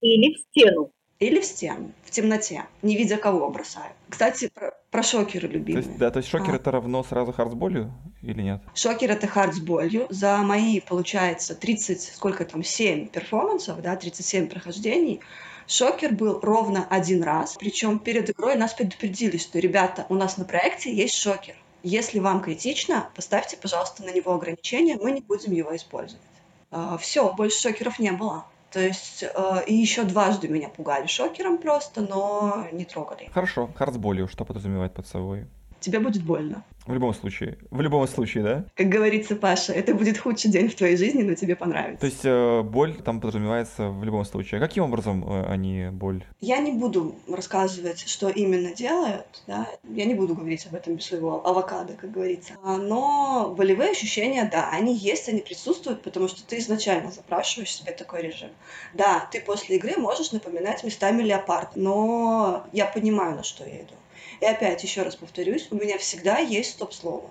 [0.00, 0.90] Или в стену.
[1.18, 3.94] Или в стену, в темноте, не видя кого бросают.
[4.08, 5.82] Кстати, про, про шокеры любимые.
[5.82, 6.56] То есть, да, то есть шокер а.
[6.56, 8.60] это равно сразу hard с болью или нет?
[8.74, 10.06] Шокер это hard с болью.
[10.10, 15.20] За мои, получается, 30, сколько там, 7 перформансов, да, 37 прохождений,
[15.68, 20.44] Шокер был ровно один раз, причем перед игрой нас предупредили, что, ребята, у нас на
[20.44, 21.56] проекте есть шокер.
[21.82, 26.22] Если вам критично, поставьте, пожалуйста, на него ограничения, мы не будем его использовать.
[26.70, 28.46] А, Все, больше шокеров не было.
[28.76, 33.30] То есть, э, и еще дважды меня пугали шокером просто, но не трогали.
[33.32, 33.70] Хорошо.
[33.74, 35.46] Хардсболью что подразумевает под собой?
[35.80, 36.62] Тебе будет больно.
[36.86, 37.58] В любом случае.
[37.70, 38.64] В любом случае, да?
[38.76, 42.00] Как говорится, Паша, это будет худший день в твоей жизни, но тебе понравится.
[42.00, 44.58] То есть э, боль там подразумевается в любом случае.
[44.58, 46.24] А каким образом э, они боль?
[46.40, 49.68] Я не буду рассказывать, что именно делают, да.
[49.82, 52.54] Я не буду говорить об этом без своего авокадо, как говорится.
[52.62, 57.92] А, но болевые ощущения, да, они есть, они присутствуют, потому что ты изначально запрашиваешь себе
[57.92, 58.50] такой режим.
[58.94, 63.94] Да, ты после игры можешь напоминать местами леопарда, но я понимаю, на что я иду.
[64.40, 67.30] И опять, еще раз повторюсь, у меня всегда есть стоп-слово.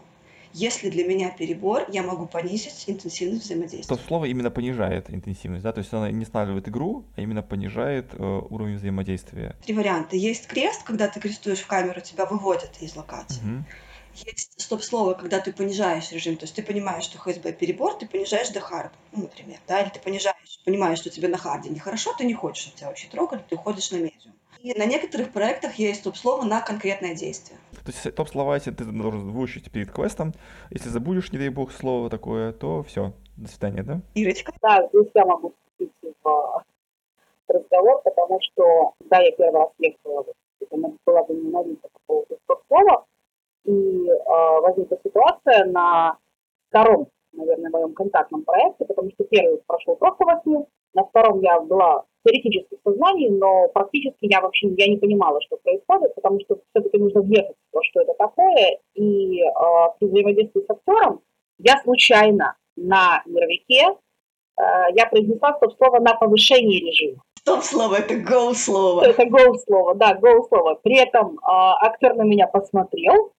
[0.53, 3.97] Если для меня перебор, я могу понизить интенсивность взаимодействия.
[3.97, 5.73] Стоп-слово именно понижает интенсивность, да?
[5.73, 9.57] То есть она не останавливает игру, а именно понижает э, уровень взаимодействия.
[9.65, 10.15] Три варианта.
[10.15, 13.41] Есть крест, когда ты крестуешь в камеру, тебя выводят из локации.
[13.41, 13.65] Угу.
[14.25, 18.47] Есть стоп-слово, когда ты понижаешь режим, то есть ты понимаешь, что ХСБ перебор, ты понижаешь
[18.49, 22.23] до hard, ну, например, да, или ты понижаешь, понимаешь, что тебе на харде нехорошо, ты
[22.23, 24.34] не хочешь, чтобы тебя вообще трогали, ты уходишь на medium.
[24.65, 27.59] И на некоторых проектах есть топ-слово на конкретное действие.
[27.85, 30.33] То есть топ-слова эти ты должен выучить перед квестом.
[30.71, 34.01] Если забудешь, не дай бог, слово такое, то все, до свидания, да?
[34.15, 34.51] Ирочка?
[34.63, 36.63] Да, здесь я могу вступить в
[37.47, 40.25] разговор, потому что, да, я первый раз ехала,
[40.59, 43.05] это была бы ненавидна по поводу топ-слова,
[43.65, 46.17] и э, возникла ситуация на
[46.69, 52.05] втором, наверное, моем контактном проекте, потому что первый прошел просто восьми, на втором я была
[52.25, 56.97] теоретически в сознании, но практически я вообще я не понимала, что происходит, потому что все-таки
[56.97, 58.79] нужно въехать в то, что это такое.
[58.95, 59.51] И э,
[59.99, 61.21] при взаимодействии с актером
[61.59, 63.83] я случайно на мировике
[64.57, 64.63] э,
[64.95, 67.21] я произнесла стоп-слово на повышение режима.
[67.39, 69.03] Стоп-слово– это гол-слово.
[69.05, 70.79] Это гол-слово, да, гол-слово.
[70.81, 73.31] При этом э, актер на меня посмотрел,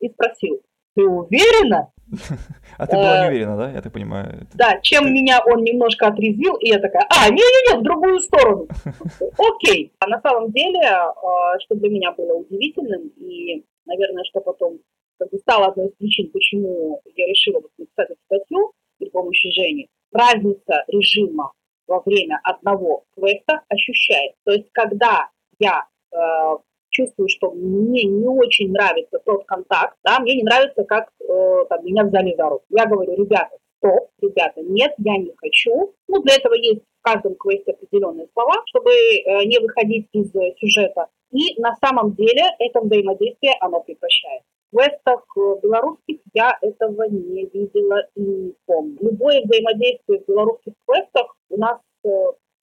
[0.00, 0.60] и спросил,
[0.94, 1.90] ты уверена?
[2.78, 4.46] А ты была не э, уверена, да, я так понимаю?
[4.54, 8.68] Да, чем меня он немножко отрезвил, и я такая, а, не-не-не, в другую сторону.
[9.38, 9.92] Окей.
[10.00, 14.78] А на самом деле, э, что для меня было удивительным, и, наверное, что потом
[15.18, 19.50] как бы стало одной из причин, почему я решила вот написать эту статью при помощи
[19.52, 21.52] Жени, разница режима
[21.86, 24.34] во время одного квеста ощущает.
[24.44, 26.56] То есть, когда я э,
[26.94, 31.84] чувствую, что мне не очень нравится тот контакт, да, мне не нравится, как э, там,
[31.84, 32.64] меня взяли за руку.
[32.70, 35.92] Я говорю, ребята, стоп, ребята, нет, я не хочу.
[36.08, 41.08] Ну, для этого есть в каждом квесте определенные слова, чтобы э, не выходить из сюжета.
[41.32, 44.46] И на самом деле это взаимодействие, оно прекращается.
[44.70, 48.98] Квестах э, белорусских я этого не видела и не помню.
[49.00, 52.08] Любое взаимодействие в белорусских квестах у нас, э,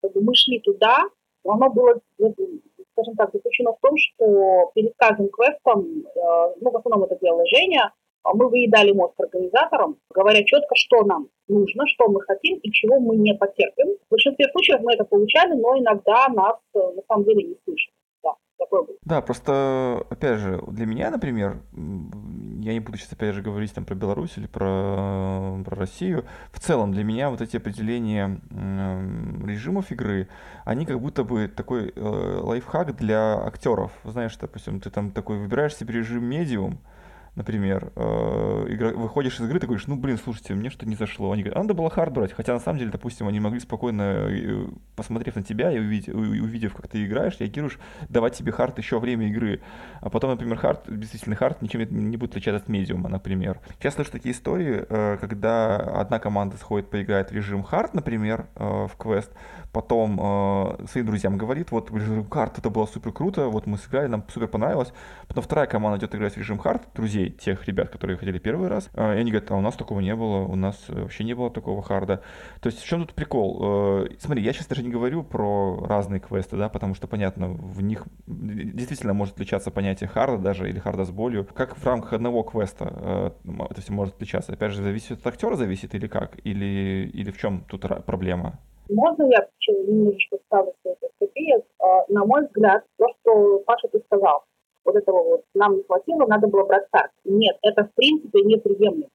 [0.01, 1.03] как бы мы шли туда,
[1.43, 1.99] оно было
[2.93, 7.45] скажем так, заключено в том, что перед каждым квестом, э, ну, в основном это делала
[7.47, 12.71] Женя, а мы выедали мозг организаторам, говоря четко, что нам нужно, что мы хотим и
[12.71, 13.95] чего мы не потерпим.
[14.07, 17.90] В большинстве случаев мы это получали, но иногда нас э, на самом деле не слышат.
[18.69, 18.87] Было.
[19.03, 23.85] Да, просто, опять же, для меня, например, я не буду сейчас опять же говорить там
[23.85, 26.25] про Беларусь или про, про Россию.
[26.51, 30.27] В целом для меня вот эти определения э, режимов игры,
[30.65, 33.91] они как будто бы такой э, лайфхак для актеров.
[34.03, 36.79] Знаешь, допустим, ты там такой выбираешь себе режим медиум,
[37.35, 41.31] например, э, игра, выходишь из игры, ты говоришь, ну, блин, слушайте, мне что-то не зашло.
[41.31, 42.33] Они говорят, а надо было хард брать.
[42.33, 44.65] Хотя, на самом деле, допустим, они могли спокойно, э,
[44.95, 49.27] посмотрев на тебя и увидев, увидев как ты играешь, реагируешь, давать тебе hard еще время
[49.29, 49.61] игры.
[50.01, 53.59] А потом, например, hard, действительно, hard ничем не будет отличаться от медиума, например.
[53.81, 58.91] Я слышу такие истории, э, когда одна команда сходит, поиграет в режим hard, например, в
[58.97, 59.31] квест,
[59.71, 61.91] потом э, своим друзьям говорит, вот,
[62.29, 64.93] hard, это было супер круто, вот мы сыграли, нам супер понравилось.
[65.27, 68.89] Потом вторая команда идет играть в режим hard, друзей тех ребят, которые хотели первый раз,
[68.93, 71.49] э, и они говорят, а у нас такого не было, у нас вообще не было
[71.49, 72.21] такого харда.
[72.59, 74.05] То есть в чем тут прикол?
[74.05, 77.81] Э, смотри, я сейчас даже не говорю про разные квесты, да, потому что, понятно, в
[77.81, 81.47] них действительно может отличаться понятие харда даже или харда с болью.
[81.53, 83.31] Как в рамках одного квеста э,
[83.69, 84.53] это все может отличаться?
[84.53, 86.37] Опять же, зависит от актера, зависит или как?
[86.43, 88.59] Или, или в чем тут проблема?
[88.91, 91.65] Можно я немножечко ставлю свою копеек?
[92.09, 94.43] На мой взгляд, то, что Паша ты сказал,
[94.83, 97.11] вот этого вот нам не хватило, надо было брать старт.
[97.23, 99.09] Нет, это в принципе неприемлемо.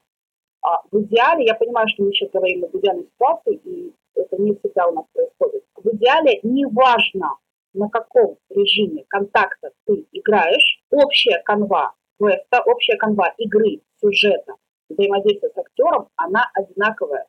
[0.63, 4.55] А в идеале, я понимаю, что мы сейчас говорим об идеальной ситуации, и это не
[4.55, 5.65] всегда у нас происходит.
[5.77, 7.37] В идеале неважно,
[7.75, 14.55] на каком режиме контакта ты играешь, общая канва квеста, общая канва игры, сюжета,
[14.89, 17.27] взаимодействия с актером, она одинаковая.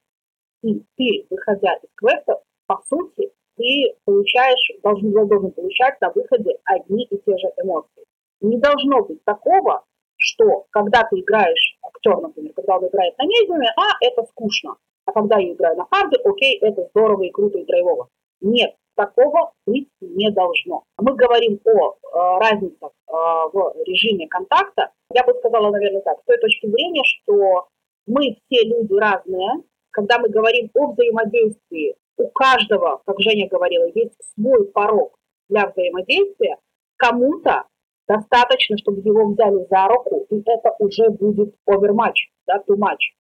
[0.68, 7.06] И ты, выходя из квеста, по сути, ты получаешь, должен, должен получать на выходе одни
[7.06, 8.04] и те же эмоции.
[8.42, 9.86] Не должно быть такого,
[10.18, 14.76] что когда ты играешь, актер, например, когда он играет на медиуме, а, это скучно.
[15.06, 18.10] А когда я играю на харде, окей, это здорово и круто и драйвово.
[18.42, 20.84] Нет, такого быть не должно.
[20.98, 24.92] Мы говорим о э, разницах э, в режиме контакта.
[25.14, 27.70] Я бы сказала, наверное, так, с той точки зрения, что
[28.06, 29.64] мы все люди разные,
[29.98, 35.18] когда мы говорим о взаимодействии, у каждого, как Женя говорила, есть свой порог
[35.50, 36.58] для взаимодействия,
[36.98, 37.64] кому-то
[38.08, 43.18] достаточно, чтобы его взяли за руку, и это уже будет оверматч, да, much.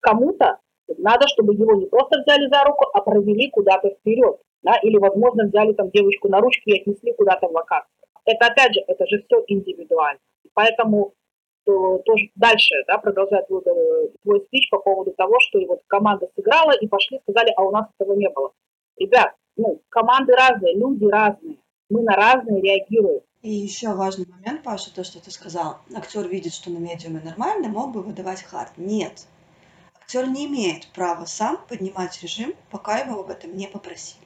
[0.00, 0.58] Кому-то
[0.98, 5.44] надо, чтобы его не просто взяли за руку, а провели куда-то вперед, да, или, возможно,
[5.44, 8.04] взяли там девочку на ручки и отнесли куда-то в локацию.
[8.24, 10.18] Это, опять же, это же все индивидуально.
[10.54, 11.14] Поэтому то
[11.66, 13.62] тоже дальше да, продолжает твой,
[14.22, 17.86] твой спич по поводу того, что вот команда сыграла и пошли, сказали, а у нас
[17.98, 18.52] этого не было.
[18.96, 21.56] Ребят, ну, команды разные, люди разные,
[21.90, 23.20] мы на разные реагируем.
[23.42, 25.78] И еще важный момент, Паша, то, что ты сказал.
[25.94, 28.72] Актер видит, что на медиуме нормально, мог бы выдавать хард.
[28.76, 29.26] Нет.
[29.94, 34.25] Актер не имеет права сам поднимать режим, пока его об этом не попросили.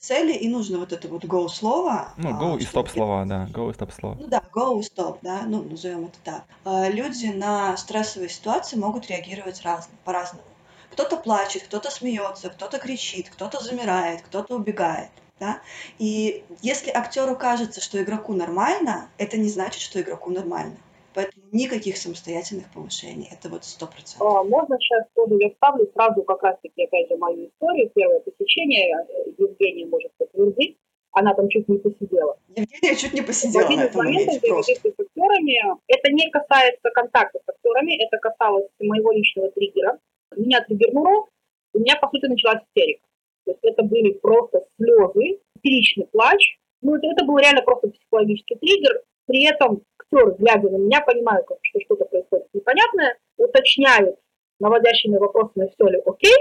[0.00, 2.14] Целей и нужно вот это вот go слово.
[2.16, 4.16] Ну, go а, и stop слова, да, go и stop слова.
[4.18, 6.44] Ну да, go и stop, да, ну, назовем это так.
[6.64, 10.42] А, люди на стрессовые ситуации могут реагировать разно, по-разному.
[10.90, 15.10] Кто-то плачет, кто-то смеется, кто-то кричит, кто-то замирает, кто-то убегает.
[15.38, 15.60] Да?
[15.98, 20.76] И если актеру кажется, что игроку нормально, это не значит, что игроку нормально.
[21.14, 23.28] Поэтому никаких самостоятельных повышений.
[23.32, 24.26] Это вот сто процентов.
[24.26, 27.90] А, можно сейчас тоже я вставлю сразу как раз-таки, опять же, мою историю.
[27.94, 30.76] Первое посещение э, Евгения может подтвердить.
[31.12, 32.38] Она там чуть не посидела.
[32.54, 35.74] Евгения чуть не посидела в на этом моменте с актерами.
[35.88, 39.98] Это не касается контакта с актерами, это касалось моего личного триггера.
[40.36, 41.26] Меня триггернуло,
[41.74, 43.02] у меня, по сути, началась истерика.
[43.44, 46.58] То есть это были просто слезы, истеричный плач.
[46.82, 49.02] Ну, это, это был реально просто психологический триггер.
[49.26, 54.16] При этом актер, глядя на меня, понимают, что что-то происходит непонятное, уточняют
[54.58, 56.36] наводящими вопросами, все ли окей,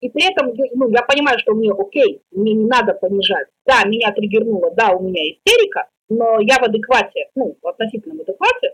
[0.00, 3.48] и при этом ну, я понимаю, что мне окей, мне не надо понижать.
[3.66, 8.73] Да, меня триггернуло, да, у меня истерика, но я в адеквате, ну, в относительном адеквате,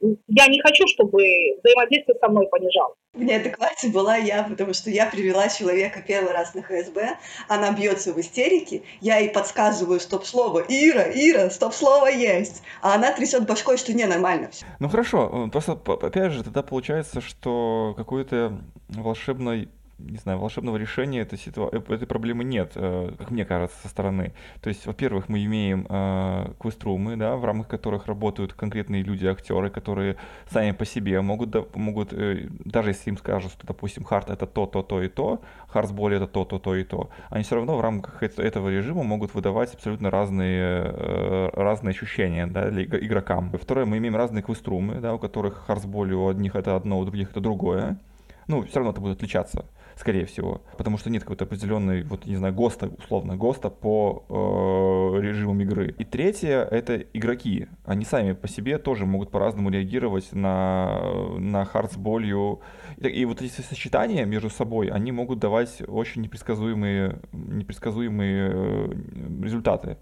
[0.00, 1.18] я не хочу, чтобы
[1.62, 2.96] взаимодействие со мной понижалось.
[3.12, 8.12] В неадеквате была я, потому что я привела человека первый раз на ХСБ, она бьется
[8.12, 13.92] в истерике, я ей подсказываю стоп-слово, Ира, Ира, стоп-слово есть, а она трясет башкой, что
[13.92, 14.64] не, нормально все.
[14.78, 19.68] Ну хорошо, просто опять же тогда получается, что какой-то волшебной
[20.08, 23.88] не знаю, волшебного решения этой, ситуа- э, этой проблемы нет, э, как мне кажется, со
[23.88, 24.32] стороны.
[24.60, 29.70] То есть, во-первых, мы имеем э, квеструмы, да, в рамках которых работают конкретные люди, актеры,
[29.70, 30.16] которые
[30.48, 34.46] сами по себе могут, да, могут э, даже если им скажут, что, допустим, хард это
[34.46, 37.76] то, то, то и то, хардсболи это то, то, то и то, они все равно
[37.76, 43.52] в рамках этого режима могут выдавать абсолютно разные, э, разные ощущения да, для игрокам.
[43.52, 47.30] Второе, мы имеем разные квеструмы, да, у которых хардсболи у одних это одно, у других
[47.30, 47.98] это другое.
[48.46, 49.64] Ну, все равно это будет отличаться
[50.00, 55.20] скорее всего, потому что нет какой-то определенной, вот, не знаю, ГОСТа, условно, ГОСТа по э,
[55.20, 55.94] режимам игры.
[55.98, 57.68] И третье— это игроки.
[57.84, 61.00] Они сами по себе тоже могут по-разному реагировать на,
[61.38, 62.60] на хард с болью.
[62.96, 69.98] И, и вот эти сочетания между собой, они могут давать очень непредсказуемые, непредсказуемые э, результаты.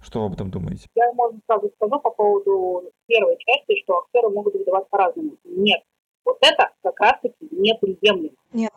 [0.00, 0.88] Что вы об этом думаете?
[0.94, 5.36] Я, можно сразу скажу по поводу первой части, что актеры могут выдавать по-разному.
[5.44, 5.82] Нет,
[6.24, 8.34] вот это как раз-таки неприемлемо.
[8.52, 8.72] Нет,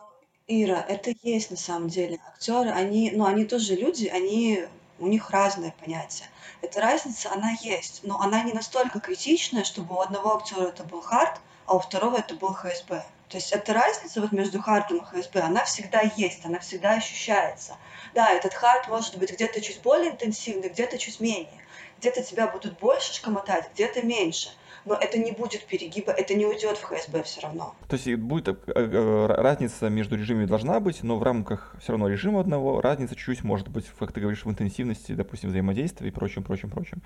[0.48, 2.20] Ира, это есть на самом деле.
[2.24, 4.64] Актеры, они, ну, они тоже люди, они,
[5.00, 6.28] у них разное понятие.
[6.62, 11.00] Эта разница, она есть, но она не настолько критичная, чтобы у одного актера это был
[11.00, 13.04] хард, а у второго это был ХСБ.
[13.28, 17.76] То есть эта разница вот между хардом и ХСБ, она всегда есть, она всегда ощущается.
[18.14, 21.60] Да, этот хард может быть где-то чуть более интенсивный, где-то чуть менее.
[21.98, 24.50] Где-то тебя будут больше шкомотать, где-то меньше
[24.86, 27.74] но это не будет перегиба, это не уйдет в ХСБ все равно.
[27.88, 32.08] То есть будет э, э, разница между режимами должна быть, но в рамках все равно
[32.08, 36.42] режима одного разница чуть-чуть может быть, как ты говоришь, в интенсивности, допустим, взаимодействия и прочим,
[36.42, 37.02] прочим, прочим.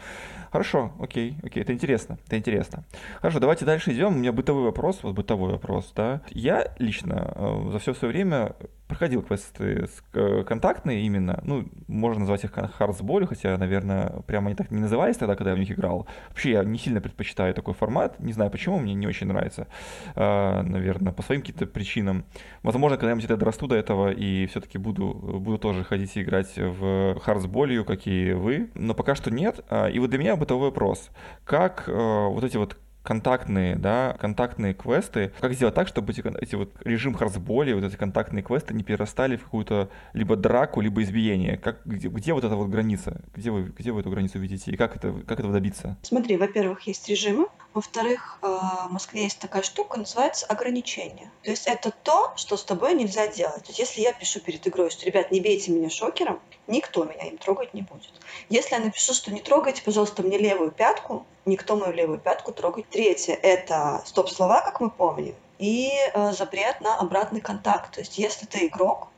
[0.53, 2.85] Хорошо, окей, окей, это интересно, это интересно.
[3.21, 4.15] Хорошо, давайте дальше идем.
[4.15, 6.21] У меня бытовой вопрос, вот бытовой вопрос, да.
[6.31, 8.55] Я лично э, за все свое время
[8.91, 14.81] проходил квесты контактные именно, ну, можно назвать их хардсболью, хотя, наверное, прямо они так не
[14.81, 16.09] назывались тогда, когда я в них играл.
[16.29, 19.69] Вообще, я не сильно предпочитаю такой формат, не знаю почему, мне не очень нравится,
[20.17, 22.25] а, наверное, по своим каким-то причинам.
[22.65, 27.21] Возможно, когда-нибудь я дорасту до этого и все-таки буду, буду тоже ходить и играть в
[27.21, 29.65] хардсболью, как и вы, но пока что нет.
[29.71, 31.11] А, и вот для меня бытовой вопрос,
[31.45, 35.33] как э, вот эти вот контактные, да, контактные квесты.
[35.41, 39.37] Как сделать так, чтобы эти, эти вот режим хардсболи, вот эти контактные квесты не перерастали
[39.37, 41.57] в какую-то либо драку, либо избиение?
[41.57, 43.23] Как, где, где вот эта вот граница?
[43.35, 44.71] Где вы, где вы эту границу видите?
[44.71, 45.97] И как, это, как этого добиться?
[46.03, 47.47] Смотри, во-первых, есть режимы.
[47.73, 51.31] Во-вторых, э, в Москве есть такая штука, называется ограничение.
[51.45, 53.63] То есть это то, что с тобой нельзя делать.
[53.63, 57.29] То есть если я пишу перед игрой, что, ребят, не бейте меня шокером, никто меня
[57.29, 58.11] им трогать не будет.
[58.49, 62.89] Если я напишу, что не трогайте, пожалуйста, мне левую пятку, никто мою левую пятку трогать.
[62.89, 67.95] Третье– это стоп-слова, как мы помним, и э, запрет на обратный контакт.
[67.95, 69.09] То есть если ты игрок,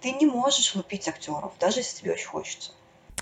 [0.00, 2.72] ты не можешь лупить актеров, даже если тебе очень хочется.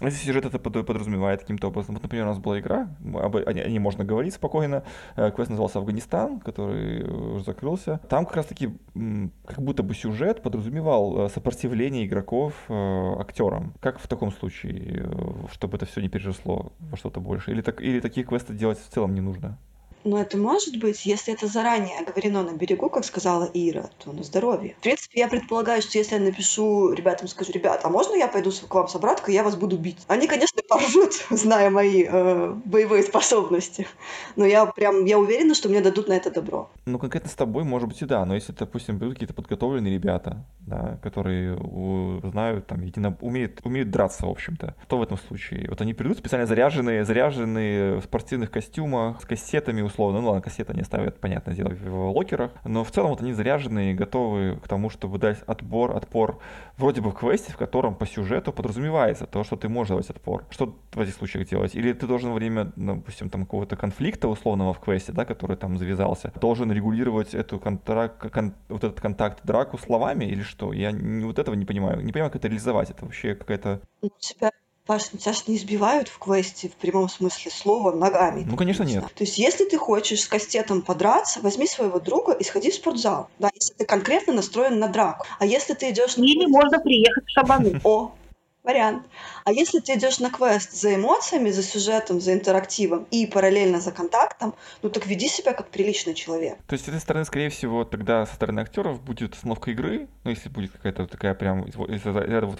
[0.01, 1.95] Если сюжет это подразумевает каким-то образом.
[1.95, 4.83] Вот, например, у нас была игра, об, о ней можно говорить спокойно.
[5.17, 8.01] Э, квест назывался «Афганистан», который уже закрылся.
[8.11, 8.77] Там как раз-таки
[9.47, 13.73] как будто бы сюжет подразумевал э, сопротивление игроков э, актерам.
[13.81, 15.09] Как в таком случае,
[15.51, 17.53] чтобы это все не переросло во что-то больше?
[17.53, 19.59] Или, так, или такие квесты делать в целом не нужно?
[20.07, 24.23] Но это может быть, если это заранее оговорено на берегу, как сказала Ира, то на
[24.23, 24.77] здоровье.
[24.79, 28.53] В принципе, я предполагаю, что если я напишу ребятам, скажу, ребят, а можно я пойду
[28.53, 29.99] к вам с обраткой, я вас буду бить?
[30.07, 33.88] Они, конечно, поржут, зная мои э, боевые способности.
[34.37, 36.71] Но я прям, я уверена, что мне дадут на это добро.
[36.87, 38.25] Ну, конкретно с тобой, может быть, и да.
[38.25, 41.59] Но если, допустим, будут какие-то подготовленные ребята, да, которые
[42.31, 43.17] знают, там, едино...
[43.21, 45.69] умеют, умеют драться, в общем-то, то в этом случае?
[45.69, 50.21] Вот они придут специально заряженные, заряженные в спортивных костюмах, с кассетами, условно.
[50.21, 52.53] Ну ладно, кассеты они ставят, понятное дело, в локерах.
[52.65, 56.38] Но в целом вот они заряженные, готовы к тому, чтобы дать отбор, отпор
[56.77, 60.44] вроде бы в квесте, в котором по сюжету подразумевается то, что ты можешь давать отпор.
[60.51, 61.75] Что в этих случаях делать?
[61.75, 65.79] Или ты должен во время, допустим, там какого-то конфликта условного в квесте, да, который там
[65.79, 70.73] завязался, должен регулировать эту контракт, кон, вот этот контакт драку словами или что?
[70.73, 72.03] Я не, вот этого не понимаю.
[72.03, 72.90] Не понимаю, как это реализовать.
[72.90, 73.81] Это вообще какая-то...
[74.03, 74.51] У тебя
[74.87, 78.45] Паш, тебя же не избивают в квесте в прямом смысле слова ногами.
[78.47, 79.05] Ну, конечно, нет.
[79.15, 83.29] То есть, если ты хочешь с кастетом подраться, возьми своего друга и сходи в спортзал.
[83.41, 85.27] Да, если ты конкретно настроен на драку.
[85.41, 86.17] А если ты идешь...
[86.17, 87.81] Или можно приехать в шабану.
[87.83, 88.13] О,
[88.63, 89.05] вариант.
[89.47, 93.92] А если ты идешь на квест за эмоциями, за сюжетом, за интерактивом и параллельно за
[93.92, 96.59] контактом, ну так веди себя как приличный человек.
[96.67, 100.31] То есть, с этой стороны, скорее всего, тогда со стороны актеров будет остановка игры, ну,
[100.31, 102.59] если будет какая-то такая прям из ряда, вот,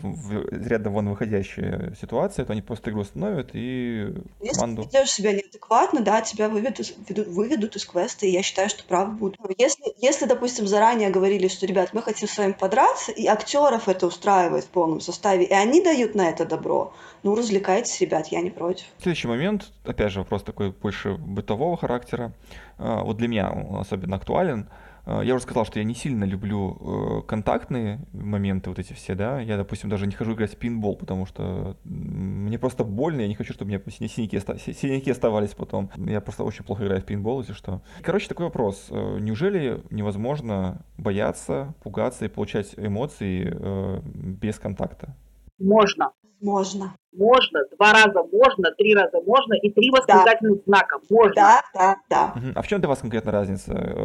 [0.53, 4.82] ряда вон выходящая ситуация, то они просто игру остановят и если команду...
[4.82, 8.68] Если ты ведешь себя неадекватно, да, тебя выведут, выведут, выведут из квеста, и я считаю,
[8.68, 9.37] что прав будет.
[9.59, 14.07] Если, если, допустим, заранее говорили, что, ребят, мы хотим с вами подраться, и актеров это
[14.07, 16.76] устраивает в полном составе, и они дают на это добро,
[17.22, 18.87] ну, развлекайтесь, ребят, я не против.
[18.99, 22.33] Следующий момент, опять же, вопрос такой больше бытового характера.
[22.79, 24.68] А, вот для меня он особенно актуален.
[25.07, 29.14] А, я уже сказал, что я не сильно люблю э, контактные моменты вот эти все,
[29.14, 29.41] да.
[29.41, 33.37] Я, допустим, даже не хожу играть в пинбол, потому что мне просто больно, я не
[33.37, 34.39] хочу, чтобы у меня синяки,
[34.72, 35.91] синяки оставались потом.
[35.97, 37.83] Я просто очень плохо играю в пинбол, если что.
[38.03, 38.89] Короче, такой вопрос.
[38.91, 45.14] Э, неужели невозможно бояться, пугаться и получать эмоции э, без контакта?
[45.59, 46.12] Можно.
[46.40, 46.94] Можно.
[47.12, 50.62] Можно, два раза можно, три раза можно и три восклицательных да.
[50.66, 50.98] знака.
[51.09, 51.34] Можно.
[51.34, 52.34] Да, да, да.
[52.54, 53.72] А в чем для вас конкретно разница?
[53.72, 53.96] Э,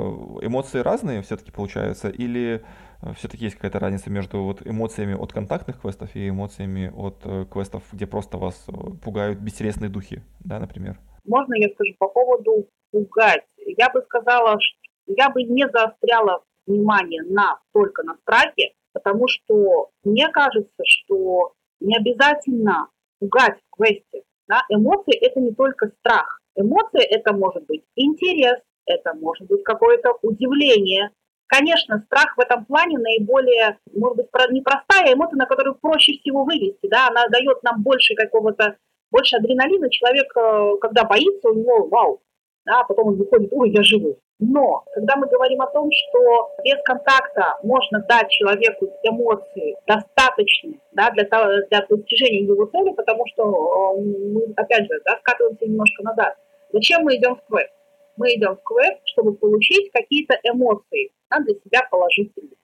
[0.42, 2.08] эмоции разные все-таки получаются?
[2.08, 2.64] Или
[3.02, 7.46] э, все-таки есть какая-то разница между вот эмоциями от контактных квестов и эмоциями от э,
[7.52, 8.66] квестов, где просто вас
[9.04, 10.98] пугают бестересные духи, да, например?
[11.26, 13.44] Можно я скажу по поводу пугать?
[13.78, 19.90] Я бы сказала, что я бы не заостряла внимание на только на страхе, потому что
[20.04, 22.88] мне кажется, что не обязательно
[23.20, 24.24] пугать в квесте.
[24.48, 24.64] Да?
[24.70, 26.40] Эмоции– это не только страх.
[26.56, 31.12] Эмоции– это может быть интерес, это может быть какое-то удивление.
[31.48, 36.88] Конечно, страх в этом плане наиболее, может быть, непростая эмоция, на которую проще всего вывести.
[36.88, 37.08] Да?
[37.10, 38.78] Она дает нам больше какого-то,
[39.12, 39.90] больше адреналина.
[39.90, 42.22] Человек, э, когда боится, у него вау,
[42.66, 44.18] да, потом он выходит, ой, я живой.
[44.44, 51.12] Но когда мы говорим о том, что без контакта можно дать человеку эмоции достаточные да,
[51.12, 56.04] для, того, для достижения его цели, потому что э, мы, опять же, да, скатываемся немножко
[56.04, 56.36] назад.
[56.74, 57.72] Зачем мы идем в квест?
[58.18, 62.58] Мы идем в квест, чтобы получить какие-то эмоции да, для себя положительные.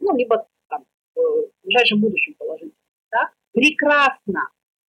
[0.00, 0.84] Ну, либо там,
[1.14, 2.74] в ближайшем будущем положительные.
[3.12, 3.30] Да?
[3.52, 4.48] Прекрасно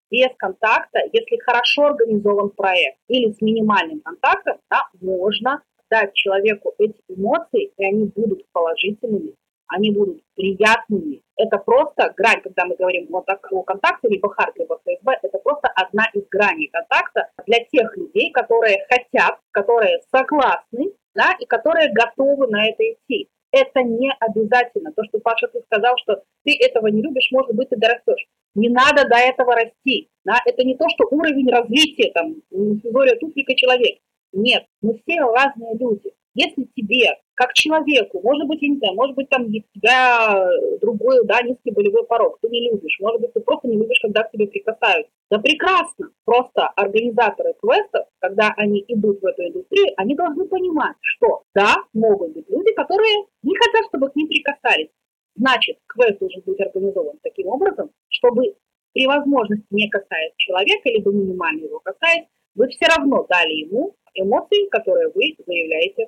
[0.09, 6.99] без контакта, если хорошо организован проект или с минимальным контактом, да, можно дать человеку эти
[7.09, 9.35] эмоции, и они будут положительными,
[9.67, 11.21] они будут приятными.
[11.37, 15.67] Это просто грань, когда мы говорим вот о контакте, либо хард, либо ФСБ, это просто
[15.75, 22.47] одна из граней контакта для тех людей, которые хотят, которые согласны, да, и которые готовы
[22.47, 23.29] на это идти.
[23.51, 24.91] Это не обязательно.
[24.91, 28.27] То, что Паша ты сказал, что ты этого не любишь, может быть, ты дорастешь.
[28.53, 30.09] Не надо до этого расти.
[30.25, 30.39] Да?
[30.45, 33.99] Это не то, что уровень развития, там, Зоря туфлика человек.
[34.35, 36.11] Нет, мы все разные люди.
[36.33, 40.49] Если тебе, как человеку, может быть, я не знаю, может быть, там у тебя
[40.81, 44.23] другой, да, низкий болевой порог, ты не любишь, может быть, ты просто не любишь, когда
[44.23, 45.09] к тебе прикасаются.
[45.31, 46.09] Да прекрасно.
[46.25, 52.33] Просто организаторы квестов, когда они идут в эту индустрию, они должны понимать, что да, могут
[52.33, 54.89] быть люди, которые не хотят, чтобы к ним прикасались.
[55.35, 58.55] Значит, квест должен быть организован таким образом, чтобы
[58.93, 64.67] при возможности не касаясь человека, либо минимально его касаясь, вы все равно дали ему эмоции,
[64.69, 66.07] которые вы заявляете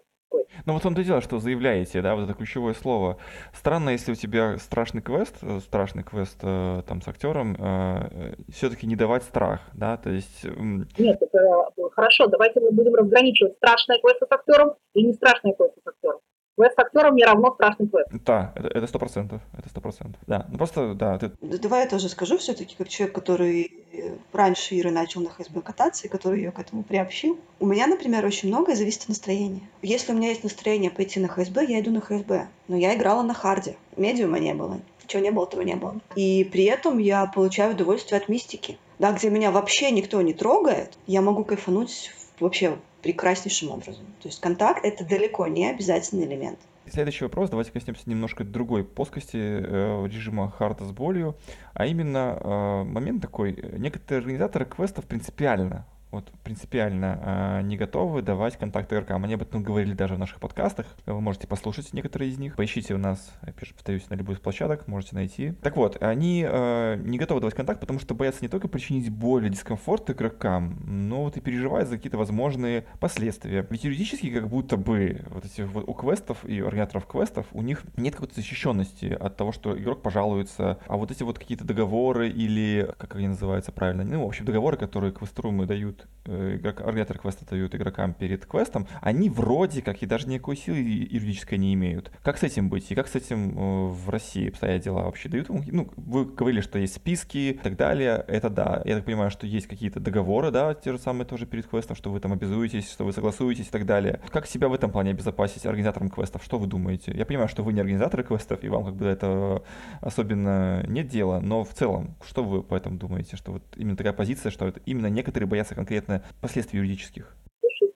[0.66, 3.18] ну вот в том-то и дело, что заявляете, да, вот это ключевое слово.
[3.54, 8.88] Странно, если у тебя страшный квест, э, страшный квест э, там с актером, э, все-таки
[8.88, 10.43] не давать страх, да, то есть...
[10.43, 15.76] Нет, это хорошо, давайте мы будем разграничивать страшный квест с актером и не страшный квест
[15.82, 16.20] с актером.
[16.58, 18.10] Квест с актером не равно страшный квест.
[18.26, 20.47] Да, это сто процентов, это сто процентов, да.
[20.49, 21.20] Ну просто, да.
[21.20, 21.32] Ты...
[21.39, 23.86] Давай я тоже скажу все-таки, как человек, который
[24.34, 27.39] раньше Иры начал на ХСБ кататься, и который ее к этому приобщил.
[27.60, 29.62] У меня, например, очень многое зависит от настроения.
[29.84, 32.47] Если у меня есть настроение пойти на ХСБ, я иду на ХСБ.
[32.68, 33.78] Но я играла на харде.
[33.95, 34.80] Медиума не было.
[35.05, 36.01] Чего не было, того не было.
[36.16, 38.80] И при этом я получаю удовольствие от мистики.
[38.97, 42.78] Да, где меня вообще никто не трогает, я могу кайфануть вообще
[43.08, 44.05] прекраснейшим образом.
[44.22, 46.60] То есть контакт— это далеко не обязательный элемент.
[46.91, 51.38] Следующий вопрос, давайте коснемся немножко другой плоскости э, режима харда с болью,
[51.74, 58.58] а именно э, момент такой, некоторые организаторы квестов принципиально вот принципиально э, не готовы давать
[58.58, 59.24] контакты игрокам.
[59.26, 60.88] Они об этом говорили даже в наших подкастах.
[61.05, 62.55] Вы можете послушать некоторые из них.
[62.55, 65.51] Поищите у нас, опять же, повторюсь, на любой из площадок, можете найти.
[65.62, 69.47] Так вот, они э, не готовы давать контакт, потому что боятся не только причинить боль
[69.47, 73.68] и дискомфорт игрокам, но вот и переживают за какие-то возможные последствия.
[73.70, 77.84] Ведь юридически как будто бы вот эти вот у квестов и организаторов квестов у них
[77.97, 82.93] нет какой-то защищенности от того, что игрок пожалуется, а вот эти вот какие-то договоры или,
[82.97, 87.74] как они называются правильно, ну, в общем, договоры, которые квеструмы дают игрок, организатор квеста дают
[87.76, 92.12] игрокам перед квестом, они вроде как и даже никакой силы юридической не имеют.
[92.24, 92.91] Как с этим быть?
[92.91, 95.30] И как с этим э, в России обстоят дела вообще?
[95.30, 98.24] Дают ну, вы говорили, что есть списки и так далее.
[98.28, 98.82] Это да.
[98.86, 102.12] Я так понимаю, что есть какие-то договоры, да, те же самые тоже перед квестом, что
[102.12, 104.20] вы там обязуетесь, что вы согласуетесь и так далее.
[104.30, 106.43] Как себя в этом плане обезопасить организатором квестов?
[106.43, 107.14] Что вы думаете?
[107.16, 109.64] Я понимаю, что вы не организаторы квестов, и вам как бы это
[110.01, 113.38] особенно нет дела, но в целом, что вы по этому думаете?
[113.38, 117.33] Что вот именно такая позиция, что это именно некоторые боятся конкретно последствий юридических?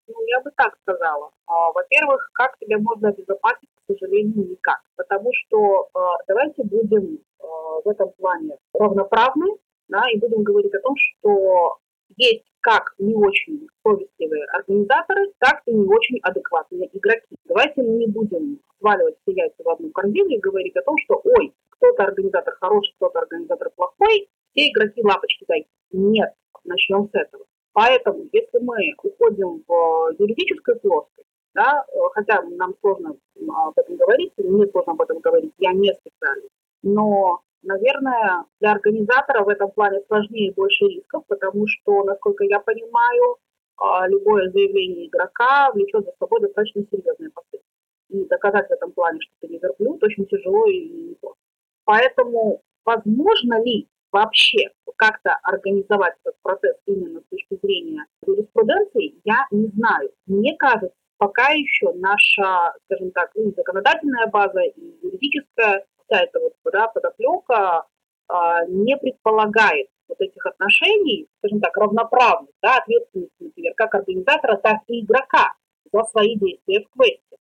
[0.08, 1.32] Ну я бы так сказала.
[1.48, 4.80] А, во-первых, как тебя можно обезопасить, к сожалению, никак.
[4.96, 7.46] Потому что а, давайте будем а,
[7.84, 9.58] в этом плане равноправны,
[9.90, 11.78] да, и будем говорить о том, что
[12.16, 17.36] есть как не очень совестливые организаторы, так и не очень адекватные игроки.
[17.46, 21.20] Давайте мы не будем сваливать все яйца в одну корзину и говорить о том, что
[21.24, 25.66] ой, кто-то организатор хороший, кто-то организатор плохой, все игроки лапочки дай.
[25.92, 26.34] Нет,
[26.64, 27.46] начнем с этого.
[27.74, 33.16] Поэтому, если мы уходим в юридическую плоскость, да, хотя нам сложно
[33.48, 36.50] об этом говорить, мне сложно об этом говорить, я не специалист,
[36.84, 42.60] но, наверное, для организатора в этом плане сложнее и больше рисков, потому что, насколько я
[42.60, 43.38] понимаю,
[43.78, 47.62] а, любое заявление игрока влечет за собой достаточно серьезные последствия.
[48.10, 51.40] И доказать в этом плане, что ты не верблюд, очень тяжело и непросто.
[51.86, 59.68] Поэтому возможно ли вообще как-то организовать этот процесс именно с точки зрения юриспруденции, я не
[59.70, 60.12] знаю.
[60.28, 66.54] Мне кажется, пока еще наша, скажем так, и законодательная база, и юридическая вся эта вот
[66.72, 67.86] да, подоплека
[68.28, 74.78] а, не предполагает вот этих отношений, скажем так, равноправных, да, ответственности, например, как организатора, так
[74.88, 75.54] и игрока
[75.92, 77.38] за свои действия в квесте.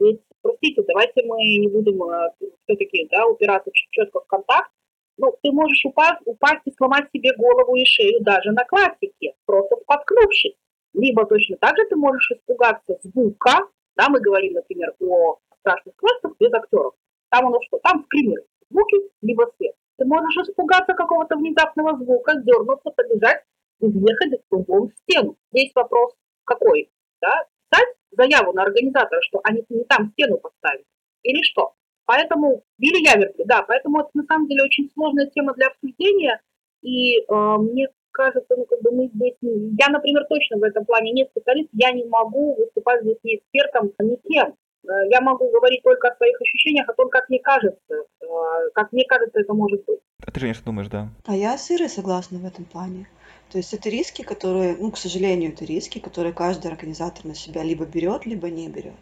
[0.00, 2.32] Ведь, простите, давайте мы не будем а,
[2.64, 4.70] все-таки да, упираться четко в контакт,
[5.18, 9.76] ну, ты можешь упасть, упасть и сломать себе голову и шею даже на классике, просто
[9.82, 10.56] споткнувшись.
[10.94, 16.32] Либо точно так же ты можешь испугаться звука, да, мы говорим, например, о страшных квестах
[16.38, 16.94] без актеров.
[17.30, 17.78] Там оно что?
[17.78, 19.74] Там скримеры, звуки, либо свет.
[19.98, 23.42] Ты можешь испугаться какого-то внезапного звука, дернуться, побежать
[23.80, 25.36] и въехать в стену.
[25.52, 26.14] Здесь вопрос
[26.44, 26.90] какой?
[27.20, 27.44] Да?
[27.70, 30.84] Писать заяву на организатора, что они не там стену поставили.
[31.22, 31.74] Или что?
[32.06, 36.40] Поэтому, или я верблюд, да, поэтому это на самом деле очень сложная тема для обсуждения,
[36.82, 41.12] и э, мне кажется, ну, как бы мы здесь, я, например, точно в этом плане
[41.12, 44.54] не специалист, я не могу выступать здесь не экспертом, никем.
[44.88, 48.26] Э, я могу говорить только о своих ощущениях, о том, как мне кажется, э,
[48.72, 50.00] как мне кажется, это может быть.
[50.24, 51.08] А ты, конечно, думаешь, да?
[51.26, 53.08] А я с Ирой согласна в этом плане.
[53.50, 57.62] То есть это риски, которые, ну, к сожалению, это риски, которые каждый организатор на себя
[57.62, 58.94] либо берет, либо не берет.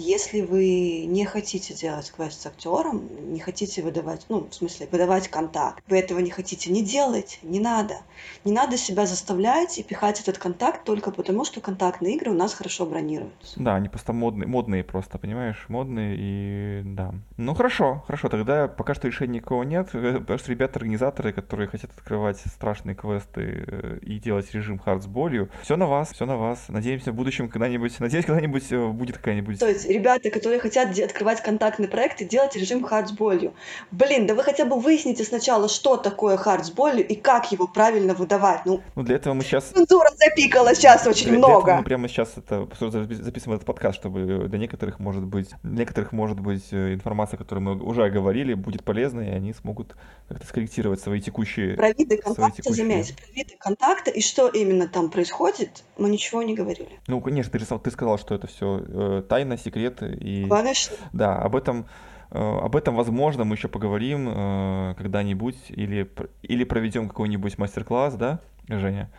[0.00, 5.26] Если вы не хотите делать квест с актером, не хотите выдавать, ну, в смысле, выдавать
[5.26, 7.96] контакт, вы этого не хотите, не делайте, не надо.
[8.44, 12.54] Не надо себя заставлять и пихать этот контакт только потому, что контактные игры у нас
[12.54, 13.58] хорошо бронируются.
[13.58, 17.12] Да, они просто модные, модные просто, понимаешь, модные и да.
[17.36, 22.38] Ну хорошо, хорошо, тогда пока что решения никого нет, потому что ребята-организаторы, которые хотят открывать
[22.46, 26.66] страшные квесты э, и делать режим хард с болью, все на вас, все на вас.
[26.68, 29.58] Надеемся в будущем когда-нибудь, надеюсь, когда-нибудь э, будет какая-нибудь...
[29.58, 33.54] То есть ребята, которые хотят открывать контактный проект и делать режим хард с болью.
[33.90, 37.66] Блин, да вы хотя бы выясните сначала, что такое хард с болью и как его
[37.66, 38.62] правильно выдавать.
[38.64, 39.64] Ну, ну для этого мы сейчас...
[39.64, 41.64] Цензура запикала сейчас очень для, много.
[41.64, 45.78] Для этого мы прямо сейчас это записываем этот подкаст, чтобы для некоторых, может быть, для
[45.78, 49.96] некоторых, может быть, э, информация, которую мы уже оговорили, будет полезна, и они смогут
[50.28, 51.74] как-то скорректировать свои текущие...
[51.74, 52.86] Про виды контакта, текущие...
[52.86, 57.00] заметь, про виды контакта и что именно там происходит, мы ничего не говорили.
[57.06, 60.16] Ну, конечно, ты, ты сказал, что это все э, тайна, секрет, секреты.
[60.20, 60.96] И, Конечно.
[61.12, 61.86] Да, об этом,
[62.30, 66.10] э, об этом, возможно, мы еще поговорим э, когда-нибудь или,
[66.42, 69.10] или проведем какой-нибудь мастер-класс, да, Женя.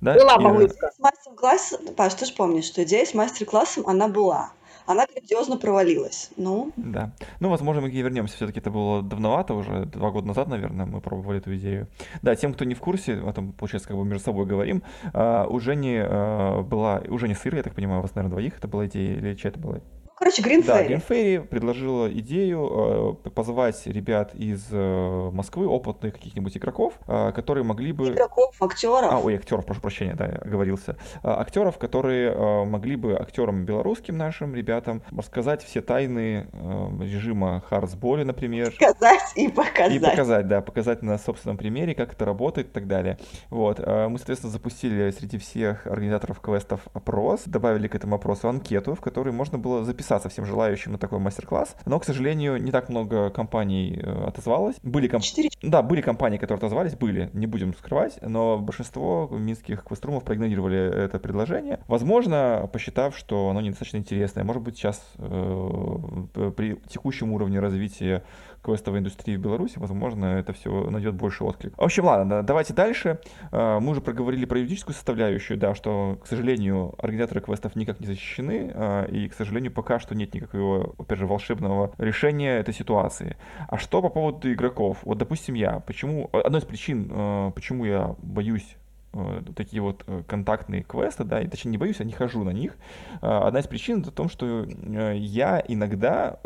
[0.00, 0.14] Да?
[0.14, 0.90] Была попытка.
[0.90, 4.52] С мастер-классом, Паш, ты же помнишь, что идея с мастер-классом, она была
[4.90, 6.30] она грандиозно провалилась.
[6.36, 6.72] Ну.
[6.76, 7.12] Да.
[7.40, 8.36] Ну, возможно, мы к ней вернемся.
[8.36, 11.86] Все-таки это было давновато, уже два года назад, наверное, мы пробовали эту идею.
[12.22, 14.82] Да, тем, кто не в курсе, о том, получается, как бы между собой говорим,
[15.12, 18.58] а, у Жени а, была, у Жени Сыр, я так понимаю, у вас, наверное, двоих
[18.58, 19.80] это была идея, или чья это была?
[20.20, 26.54] Короче, Green Да, Green Fairy предложила идею э, позвать ребят из э, Москвы, опытных каких-нибудь
[26.58, 28.10] игроков, э, которые могли бы...
[28.10, 29.10] Игроков, актеров.
[29.10, 30.98] А, ой, актеров, прошу прощения, да, я оговорился.
[31.22, 37.62] Э, актеров, которые э, могли бы актерам белорусским нашим ребятам рассказать все тайны э, режима
[37.70, 38.74] Харсболи, например.
[38.78, 39.94] Показать и показать.
[39.94, 43.16] И показать, да, показать на собственном примере, как это работает и так далее.
[43.48, 43.80] Вот.
[43.80, 49.00] Э, мы, соответственно, запустили среди всех организаторов квестов опрос, добавили к этому опросу анкету, в
[49.00, 51.76] которой можно было записать записаться всем желающим на такой мастер-класс.
[51.86, 54.76] Но, к сожалению, не так много компаний э, отозвалось.
[54.82, 55.22] Были комп...
[55.22, 55.50] 4...
[55.62, 61.18] Да, были компании, которые отозвались, были, не будем скрывать, но большинство минских квеструмов проигнорировали это
[61.18, 61.78] предложение.
[61.86, 64.42] Возможно, посчитав, что оно недостаточно интересное.
[64.42, 68.24] Может быть, сейчас э, при текущем уровне развития
[68.62, 71.76] квестовой индустрии в Беларуси, возможно, это все найдет больше отклик.
[71.76, 73.18] В общем, ладно, давайте дальше.
[73.52, 78.06] Э, мы уже проговорили про юридическую составляющую, да, что, к сожалению, организаторы квестов никак не
[78.06, 83.36] защищены, э, и, к сожалению, пока что нет никакого, опять же, волшебного решения этой ситуации.
[83.68, 84.98] А что по поводу игроков?
[85.02, 85.80] Вот, допустим, я.
[85.80, 86.28] Почему...
[86.32, 88.76] Одной из причин, почему я боюсь
[89.12, 92.50] Э, такие вот э, контактные квесты, да, и точнее не боюсь, я не хожу на
[92.50, 92.76] них.
[93.20, 96.38] Э, одна из причин это в том, что я иногда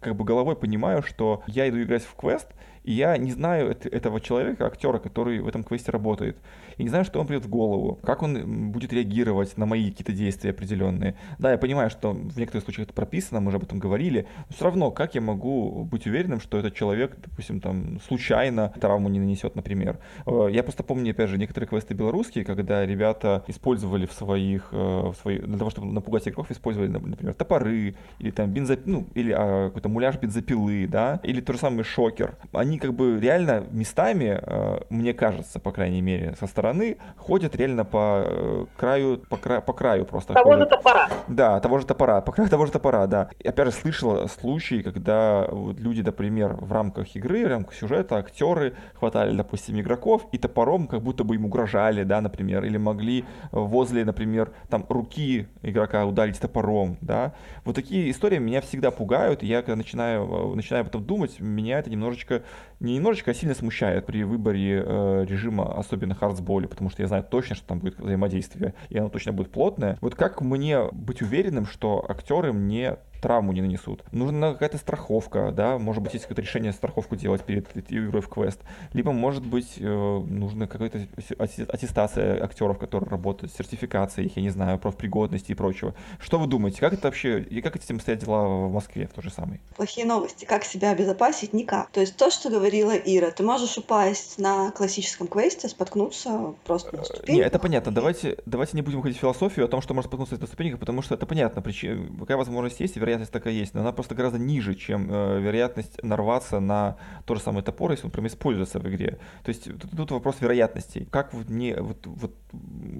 [0.00, 2.48] как бы головой понимаю, что я иду играть в квест,
[2.82, 6.36] и я не знаю этого человека, актера, который в этом квесте работает.
[6.76, 10.12] И не знаю, что он придет в голову, как он будет реагировать на мои какие-то
[10.12, 11.14] действия определенные.
[11.38, 14.54] Да, я понимаю, что в некоторых случаях это прописано, мы уже об этом говорили, но
[14.54, 19.18] все равно, как я могу быть уверенным, что этот человек, допустим, там, случайно травму не
[19.20, 19.98] нанесет, например.
[20.26, 24.76] Э, я просто помню, опять же, некоторые квесты белорусские, когда ребята использовали в своих, э,
[24.76, 28.80] в своих для того, чтобы напугать игроков, использовали, например, топоры, или там бензоп...
[28.86, 32.36] ну, или а, какой-то муляж бензопилы, да, или тот же самый шокер.
[32.52, 37.56] Они как бы реально местами, э, мне кажется, по крайней мере, со стороны стороны ходят
[37.56, 40.32] реально по э, краю, по, краю, по краю просто.
[40.32, 40.70] Того ходят.
[40.70, 41.08] же топора.
[41.28, 43.28] Да, того же топора, по краю того же топора, да.
[43.38, 48.16] И опять же слышал случаи, когда вот люди, например, в рамках игры, в рамках сюжета,
[48.16, 53.24] актеры хватали, допустим, игроков и топором как будто бы им угрожали, да, например, или могли
[53.52, 57.34] возле, например, там руки игрока ударить топором, да.
[57.64, 61.78] Вот такие истории меня всегда пугают, и я когда начинаю, начинаю об этом думать, меня
[61.78, 62.42] это немножечко,
[62.80, 67.08] не немножечко, а сильно смущает при выборе э, режима, особенно хардсбол боли, потому что я
[67.08, 69.98] знаю точно, что там будет взаимодействие, и оно точно будет плотное.
[70.00, 74.04] Вот как мне быть уверенным, что актеры мне травму не нанесут.
[74.12, 78.60] Нужна какая-то страховка, да, может быть, есть какое-то решение страховку делать перед игрой в квест.
[78.92, 81.06] Либо, может быть, э, нужна какая-то
[81.38, 85.94] аттестация актеров, которые работают, сертификация их, я не знаю, профпригодности и прочего.
[86.18, 89.22] Что вы думаете, как это вообще, и как этим стоят дела в Москве в то
[89.22, 89.58] же самое?
[89.74, 90.44] Плохие новости.
[90.44, 91.54] Как себя обезопасить?
[91.54, 91.88] Никак.
[91.92, 97.04] То есть то, что говорила Ира, ты можешь упасть на классическом квесте, споткнуться просто на
[97.04, 97.34] ступеньках.
[97.34, 97.90] Не, это понятно.
[97.90, 101.00] Давайте, давайте не будем ходить в философию о том, что может споткнуться на ступеньках, потому
[101.00, 101.62] что это понятно.
[101.62, 105.40] Причина, какая возможность есть, вероятно, вероятность такая есть, но она просто гораздо ниже, чем э,
[105.40, 106.96] вероятность нарваться на
[107.26, 109.18] тот же самый топор, если он прям используется в игре.
[109.44, 111.06] То есть тут, тут вопрос вероятностей.
[111.10, 112.34] Как вот не вот, вот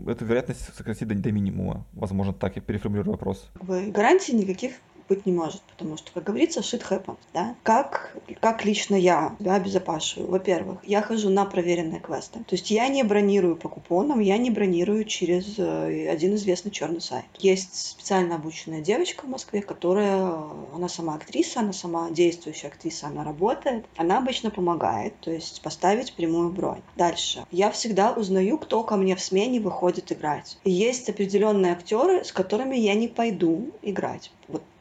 [0.06, 1.84] эту вероятность сократить до, до минимума?
[1.92, 3.50] Возможно, так я переформулирую вопрос.
[3.60, 4.72] Гарантий никаких
[5.08, 7.54] быть не может, потому что, как говорится, shit happens, да.
[7.62, 10.30] Как, как лично я себя обезопашиваю?
[10.30, 12.40] Во-первых, я хожу на проверенные квесты.
[12.40, 17.00] То есть я не бронирую по купонам, я не бронирую через э, один известный черный
[17.00, 17.24] сайт.
[17.38, 20.32] Есть специально обученная девочка в Москве, которая,
[20.74, 23.84] она сама актриса, она сама действующая актриса, она работает.
[23.96, 26.82] Она обычно помогает, то есть поставить прямую бронь.
[26.96, 27.44] Дальше.
[27.50, 30.58] Я всегда узнаю, кто ко мне в смене выходит играть.
[30.64, 34.30] Есть определенные актеры, с которыми я не пойду играть.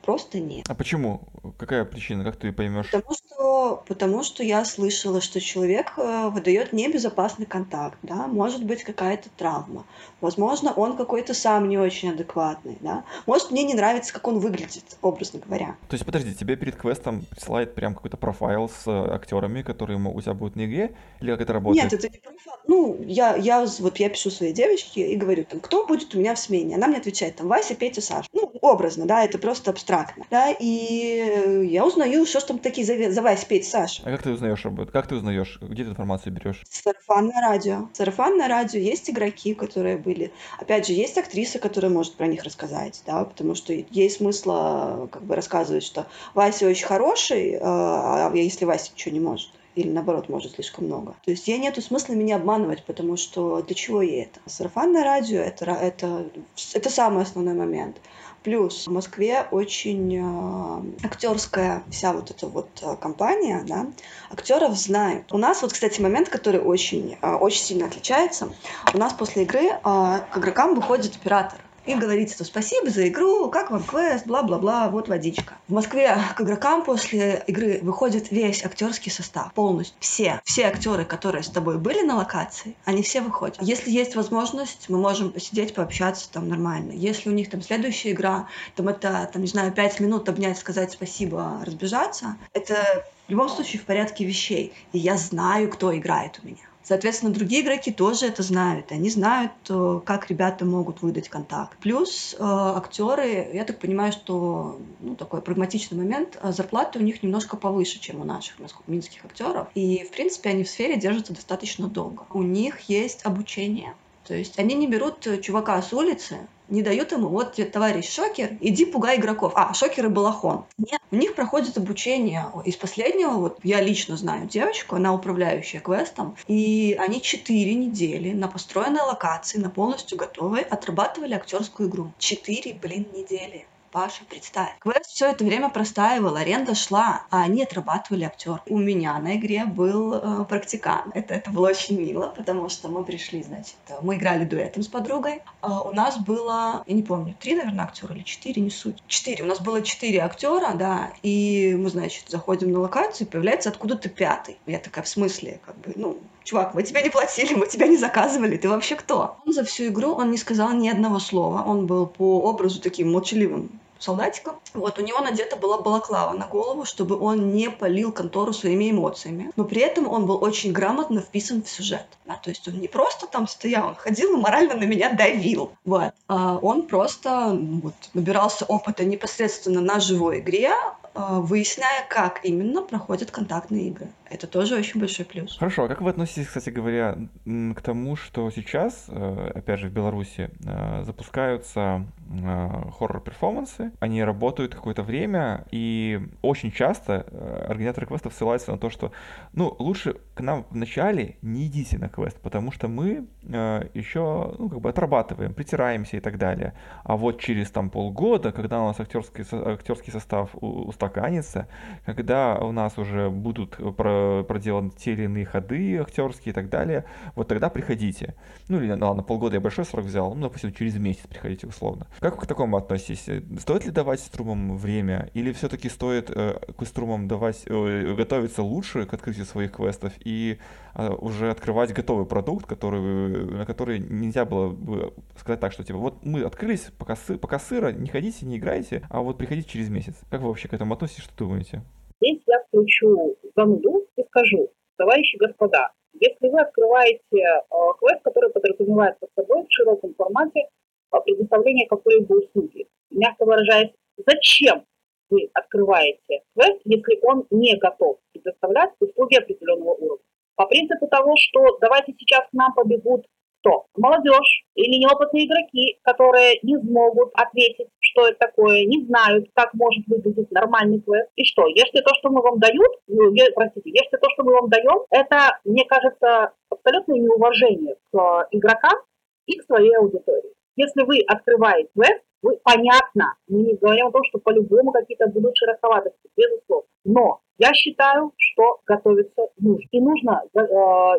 [0.03, 0.65] Просто нет.
[0.67, 1.21] А почему?
[1.57, 2.25] Какая причина?
[2.25, 2.91] Как ты поймешь?
[2.91, 8.83] Потому что, потому что я слышала, что человек э, выдает небезопасный контакт, да, может быть
[8.83, 9.85] какая-то травма,
[10.19, 14.97] возможно, он какой-то сам не очень адекватный, да, может мне не нравится, как он выглядит,
[15.01, 15.77] образно говоря.
[15.87, 20.21] То есть, подожди, тебе перед квестом присылает прям какой-то профайл с э, актерами, которые у
[20.21, 21.83] тебя будут на игре, или как это работает?
[21.85, 22.53] Нет, это не профайл.
[22.67, 26.35] Ну, я, я, вот я пишу своей девочке и говорю, там, кто будет у меня
[26.35, 26.75] в смене?
[26.75, 28.27] Она мне отвечает, там, Вася, Петя, Саша.
[28.63, 33.45] Образно, да, это просто абстрактно, да, и я узнаю, что ж там такие за, за
[33.45, 34.03] Петя, Саша.
[34.05, 34.93] А как ты узнаешь об этом?
[34.93, 35.59] Как ты узнаешь?
[35.61, 36.63] Где ты информацию берешь?
[36.69, 37.89] Сарафанное радио.
[37.91, 38.79] Сарафанное радио.
[38.79, 40.31] Есть игроки, которые были.
[40.61, 45.23] Опять же, есть актриса, которая может про них рассказать, да, потому что есть смысл как
[45.23, 50.29] бы рассказывать, что Вася очень хороший, а, а если Вася ничего не может или наоборот,
[50.29, 51.15] может, слишком много.
[51.25, 54.39] То есть ей нету смысла меня обманывать, потому что для чего ей это?
[54.45, 56.27] Сарафанное радио это, это,
[56.73, 57.97] это самый основной момент.
[58.43, 63.87] Плюс в Москве очень э, актерская вся вот эта вот э, компания, да,
[64.29, 65.31] актеров знают.
[65.31, 68.49] У нас вот, кстати, момент, который очень, э, очень сильно отличается.
[68.93, 73.71] У нас после игры к игрокам выходит оператор и говорите, что спасибо за игру, как
[73.71, 75.55] вам квест, бла-бла-бла, вот водичка.
[75.67, 79.95] В Москве к игрокам после игры выходит весь актерский состав, полностью.
[79.99, 83.57] Все, все актеры, которые с тобой были на локации, они все выходят.
[83.61, 86.91] Если есть возможность, мы можем посидеть, пообщаться там нормально.
[86.91, 90.91] Если у них там следующая игра, там это, там, не знаю, пять минут обнять, сказать
[90.91, 94.73] спасибо, разбежаться, это в любом случае в порядке вещей.
[94.91, 96.63] И я знаю, кто играет у меня.
[96.83, 98.91] Соответственно, другие игроки тоже это знают.
[98.91, 101.77] Они знают, э, как ребята могут выдать контакт.
[101.79, 107.23] Плюс э, актеры, я так понимаю, что ну, такой прагматичный момент, э, зарплаты у них
[107.23, 108.57] немножко повыше, чем у наших
[108.87, 109.69] минских актеров.
[109.75, 112.25] И, в принципе, они в сфере держатся достаточно долго.
[112.33, 113.95] У них есть обучение.
[114.27, 116.37] То есть они не берут чувака с улицы,
[116.69, 119.53] не дают ему, вот тебе товарищ шокер, иди пугай игроков.
[119.55, 120.65] А, шокер и балахон.
[120.77, 122.45] Нет, у них проходит обучение.
[122.65, 128.47] Из последнего, вот я лично знаю девочку, она управляющая квестом, и они четыре недели на
[128.47, 132.11] построенной локации, на полностью готовой, отрабатывали актерскую игру.
[132.17, 133.65] Четыре, блин, недели.
[133.93, 134.71] Паша, представь.
[134.79, 138.59] Квест все это время простаивал, аренда шла, а они отрабатывали актер.
[138.65, 141.15] У меня на игре был э, практикант.
[141.15, 145.43] Это, это было очень мило, потому что мы пришли, значит, мы играли дуэтом с подругой.
[145.61, 148.97] А у нас было, я не помню, три, наверное, актера или четыре, не суть.
[149.05, 149.43] Четыре.
[149.43, 154.57] У нас было четыре актера, да, и мы, значит, заходим на локацию, появляется откуда-то пятый.
[154.65, 157.97] Я такая, в смысле, как бы, ну, чувак, мы тебя не платили, мы тебя не
[157.97, 159.37] заказывали, ты вообще кто?
[159.45, 163.11] Он за всю игру, он не сказал ни одного слова, он был по образу таким
[163.11, 163.69] молчаливым
[164.03, 164.59] солдатиком.
[164.73, 169.51] Вот, у него надета была балаклава на голову, чтобы он не полил контору своими эмоциями.
[169.55, 172.05] Но при этом он был очень грамотно вписан в сюжет.
[172.25, 175.71] Да, то есть он не просто там стоял, он ходил и морально на меня давил.
[175.85, 176.13] Вот.
[176.27, 180.73] А он просто ну, вот, набирался опыта непосредственно на живой игре,
[181.15, 184.07] а, выясняя, как именно проходят контактные игры.
[184.29, 185.57] Это тоже очень большой плюс.
[185.57, 189.91] Хорошо, а как вы относитесь, кстати говоря, к тому, что сейчас, э, опять же, в
[189.91, 197.25] Беларуси э, запускаются э, хоррор-перформансы, они работают какое-то время, и очень часто
[197.67, 199.11] организаторы квестов ссылаются на то, что,
[199.51, 204.79] ну, лучше к нам вначале не идите на квест, потому что мы еще, ну, как
[204.79, 206.73] бы отрабатываем, притираемся и так далее.
[207.03, 211.67] А вот через там полгода, когда у нас актерский, актерский состав устаканится,
[212.05, 217.05] когда у нас уже будут про проделаны те или иные ходы актерские и так далее,
[217.35, 218.35] вот тогда приходите.
[218.69, 222.07] Ну или, ну, ладно, полгода я большой срок взял, ну, допустим, через месяц приходите условно.
[222.19, 223.27] Как вы к такому относитесь?
[223.59, 225.29] Стоит ли давать струмам время?
[225.33, 230.59] Или все-таки стоит э, к струмам давать, э, готовиться лучше к открытию своих квестов и
[230.95, 235.99] э, уже открывать готовый продукт, который, на который нельзя было бы сказать так, что типа
[235.99, 239.89] вот мы открылись, пока, сы, пока сыро, не ходите, не играйте, а вот приходите через
[239.89, 240.15] месяц.
[240.29, 241.81] Как вы вообще к этому относитесь, что думаете?
[242.21, 247.59] Здесь я включу зануду и скажу, товарищи господа, если вы открываете э,
[247.99, 250.67] квест, который подразумевает под собой в широком формате
[251.11, 254.85] э, предоставление какой-либо услуги, мягко выражаясь, зачем
[255.29, 260.23] вы открываете квест, если он не готов предоставлять услуги определенного уровня?
[260.55, 263.25] По принципу того, что давайте сейчас к нам побегут
[263.63, 263.85] кто?
[263.95, 270.05] Молодежь или неопытные игроки, которые не смогут ответить, что это такое, не знают, как может
[270.07, 271.29] выглядеть нормальный квест.
[271.35, 274.69] И что, если то, что мы вам дают, ну, простите, если то, что мы вам
[274.69, 278.99] даем, это, мне кажется, абсолютное неуважение к игрокам
[279.45, 280.53] и к своей аудитории.
[280.75, 285.55] Если вы открываете квест, вы, понятно, мы не говорим о том, что по-любому какие-то будут
[285.55, 286.87] шероховатости, безусловно.
[287.05, 289.87] Но я считаю, что готовиться нужно.
[289.91, 290.59] И нужно, э,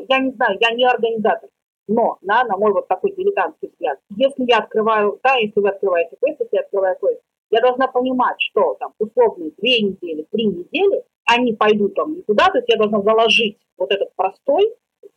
[0.08, 1.48] я не знаю, я не организатор,
[1.86, 6.16] но, да, на мой вот такой дилетантский взгляд, если я открываю, да, если вы открываете
[6.20, 7.20] квест, если я открываю квест,
[7.50, 12.58] я должна понимать, что там условные две недели, три недели, они пойдут там никуда, то
[12.58, 14.74] есть я должна заложить вот этот простой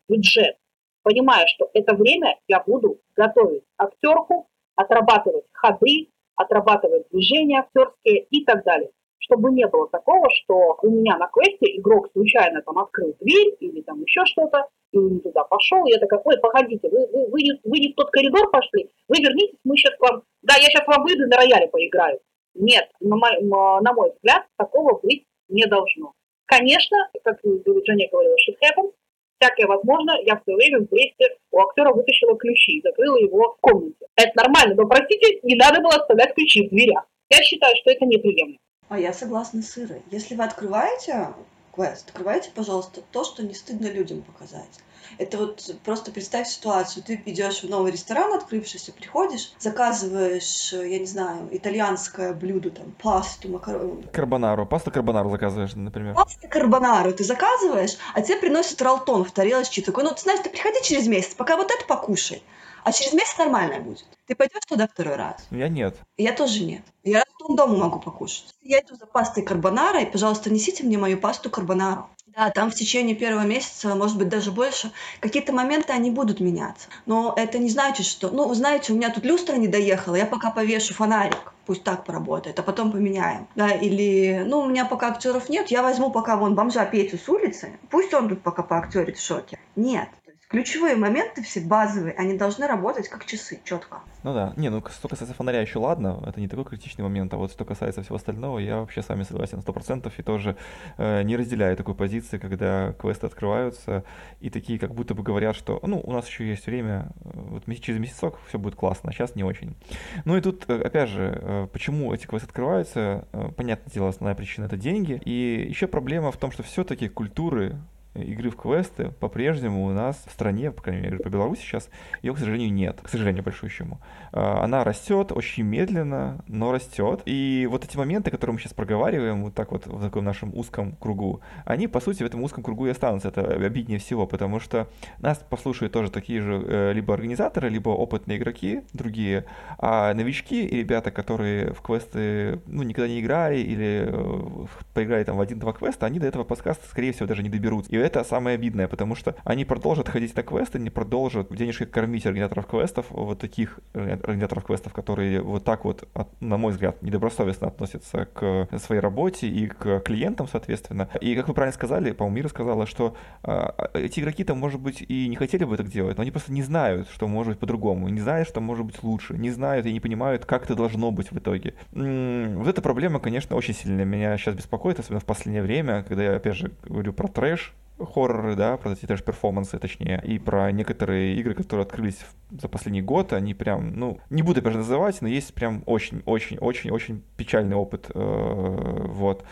[0.08, 0.58] бюджет,
[1.04, 8.64] понимая, что это время я буду готовить актерку, отрабатывать ходы, отрабатывать движения актерские и так
[8.64, 8.92] далее.
[9.20, 13.82] Чтобы не было такого, что у меня на квесте игрок случайно там открыл дверь или
[13.82, 15.86] там еще что-то, и не туда пошел.
[15.86, 18.90] И я такая, ой, погодите, вы, вы, вы, не, вы не в тот коридор пошли,
[19.08, 22.20] вы вернитесь, мы сейчас к вам, да, я сейчас вам выйду на рояле поиграю.
[22.54, 26.14] Нет, на мой, на мой взгляд, такого быть не должно.
[26.46, 28.94] Конечно, как Женя говорила, shit happens,
[29.40, 33.56] всякое возможно, я в свое время в Бресте у актера вытащила ключи и закрыла его
[33.56, 34.06] в комнате.
[34.16, 37.06] Это нормально, но, простите, не надо было оставлять ключи в дверях.
[37.30, 38.58] Я считаю, что это неприемлемо.
[38.90, 40.02] А я согласна с Ирой.
[40.12, 41.34] Если вы открываете
[41.78, 42.10] квест.
[42.10, 44.80] Открывайте, пожалуйста, то, что не стыдно людям показать.
[45.20, 47.04] Это вот просто представь ситуацию.
[47.04, 53.48] Ты идешь в новый ресторан, открывшийся, приходишь, заказываешь, я не знаю, итальянское блюдо, там, пасту,
[53.50, 54.04] макароны.
[54.12, 54.66] Карбонару.
[54.66, 56.14] Пасту карбонару заказываешь, например.
[56.16, 59.82] Пасту карбонару ты заказываешь, а тебе приносят ролтон в тарелочке.
[59.82, 62.44] Такой, ну, ты знаешь, ты приходи через месяц, пока вот это покушай.
[62.88, 64.06] А через месяц нормально будет.
[64.28, 65.46] Ты пойдешь туда второй раз?
[65.52, 65.98] Я нет.
[66.16, 66.84] Я тоже нет.
[67.04, 68.56] Я дому могу покушать.
[68.62, 72.08] Я иду за пастой карбонара, и, пожалуйста, несите мне мою пасту карбонару.
[72.28, 76.88] Да, там в течение первого месяца, может быть, даже больше, какие-то моменты, они будут меняться.
[77.06, 78.30] Но это не значит, что...
[78.30, 82.58] Ну, знаете, у меня тут люстра не доехала, я пока повешу фонарик пусть так поработает,
[82.58, 83.46] а потом поменяем.
[83.56, 87.28] Да, или, ну, у меня пока актеров нет, я возьму пока вон бомжа Петю с
[87.28, 89.60] улицы, пусть он тут пока поактерит в шоке.
[89.76, 90.08] Нет,
[90.48, 94.02] ключевые моменты все базовые, они должны работать как часы, четко.
[94.24, 97.38] Ну да, не, ну что касается фонаря еще ладно, это не такой критичный момент, а
[97.38, 100.56] вот что касается всего остального, я вообще с вами согласен сто процентов и тоже
[100.98, 104.04] э, не разделяю такой позиции, когда квесты открываются
[104.40, 107.64] и такие как будто бы говорят, что ну у нас еще есть время, э, вот
[107.82, 109.76] через месяцок все будет классно, а сейчас не очень.
[110.24, 113.28] Ну и тут, э, опять же, э, почему эти квесты открываются,
[113.58, 117.78] понятное дело, основная причина это деньги, и еще проблема в том, что все-таки культуры
[118.24, 121.90] игры в квесты по-прежнему у нас в стране, по крайней мере, по Беларуси сейчас,
[122.22, 123.00] ее, к сожалению, нет.
[123.02, 124.00] К сожалению, большущему.
[124.32, 127.22] А, она растет очень медленно, но растет.
[127.26, 130.94] И вот эти моменты, которые мы сейчас проговариваем, вот так вот в таком нашем узком
[130.94, 133.30] кругу, они, по сути, в этом узком кругу и останутся.
[133.30, 134.88] Это обиднее всего, потому что
[135.20, 139.46] нас послушают тоже такие же э, либо организаторы, либо опытные игроки, другие,
[139.78, 145.38] а новички и ребята, которые в квесты ну, никогда не играли или э, поиграли там
[145.38, 147.92] в один-два квеста, они до этого подкаста, скорее всего, даже не доберутся.
[147.92, 152.26] И это самое обидное, потому что они продолжат ходить на квесты, не продолжат денежки кормить
[152.26, 156.08] организаторов квестов, вот таких организаторов квестов, которые вот так вот,
[156.40, 161.10] на мой взгляд, недобросовестно относятся к своей работе и к клиентам, соответственно.
[161.22, 165.28] И, как вы правильно сказали, по-моему, Мира сказала, что э, эти игроки-то, может быть, и
[165.28, 168.22] не хотели бы так делать, но они просто не знают, что может быть по-другому, не
[168.22, 171.38] знают, что может быть лучше, не знают и не понимают, как это должно быть в
[171.38, 171.74] итоге.
[171.92, 176.36] Вот эта проблема, конечно, очень сильно меня сейчас беспокоит, особенно в последнее время, когда я,
[176.36, 181.36] опять же, говорю про трэш, хорроры, да, про эти даже перформансы, точнее, и про некоторые
[181.36, 182.20] игры, которые открылись
[182.52, 187.24] за последний год, они прям, ну, не буду опять же называть, но есть прям очень-очень-очень-очень
[187.36, 189.44] печальный опыт, э, вот.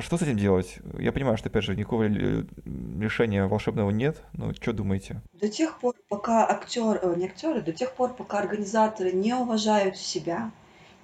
[0.00, 0.78] Что с этим делать?
[0.98, 5.22] Я понимаю, что, опять же, никакого решения волшебного нет, но что думаете?
[5.40, 9.96] До тех пор, пока актер, э, не актеры, до тех пор, пока организаторы не уважают
[9.96, 10.50] себя,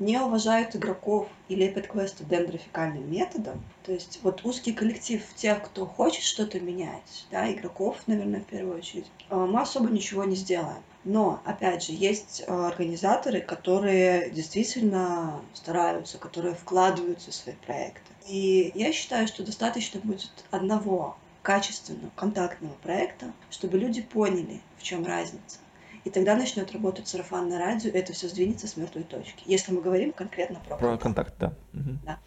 [0.04, 3.64] не уважают игроков и лепят квесты дендрофикальным методом.
[3.84, 8.78] То есть вот узкий коллектив тех, кто хочет что-то менять, да, игроков, наверное, в первую
[8.78, 10.82] очередь, э, мы особо ничего не сделаем.
[11.04, 18.12] Но, опять же, есть э, организаторы, которые действительно стараются, которые вкладываются в свои проекты.
[18.28, 25.04] И я считаю, что достаточно будет одного качественного, контактного проекта, чтобы люди поняли, в чем
[25.04, 25.58] разница
[26.04, 29.42] и тогда начнет работать сарафанное радио, и это все сдвинется с мертвой точки.
[29.46, 31.34] Если мы говорим конкретно про, про контакт.
[31.38, 31.52] да.
[31.72, 31.98] Угу.
[32.04, 32.18] да.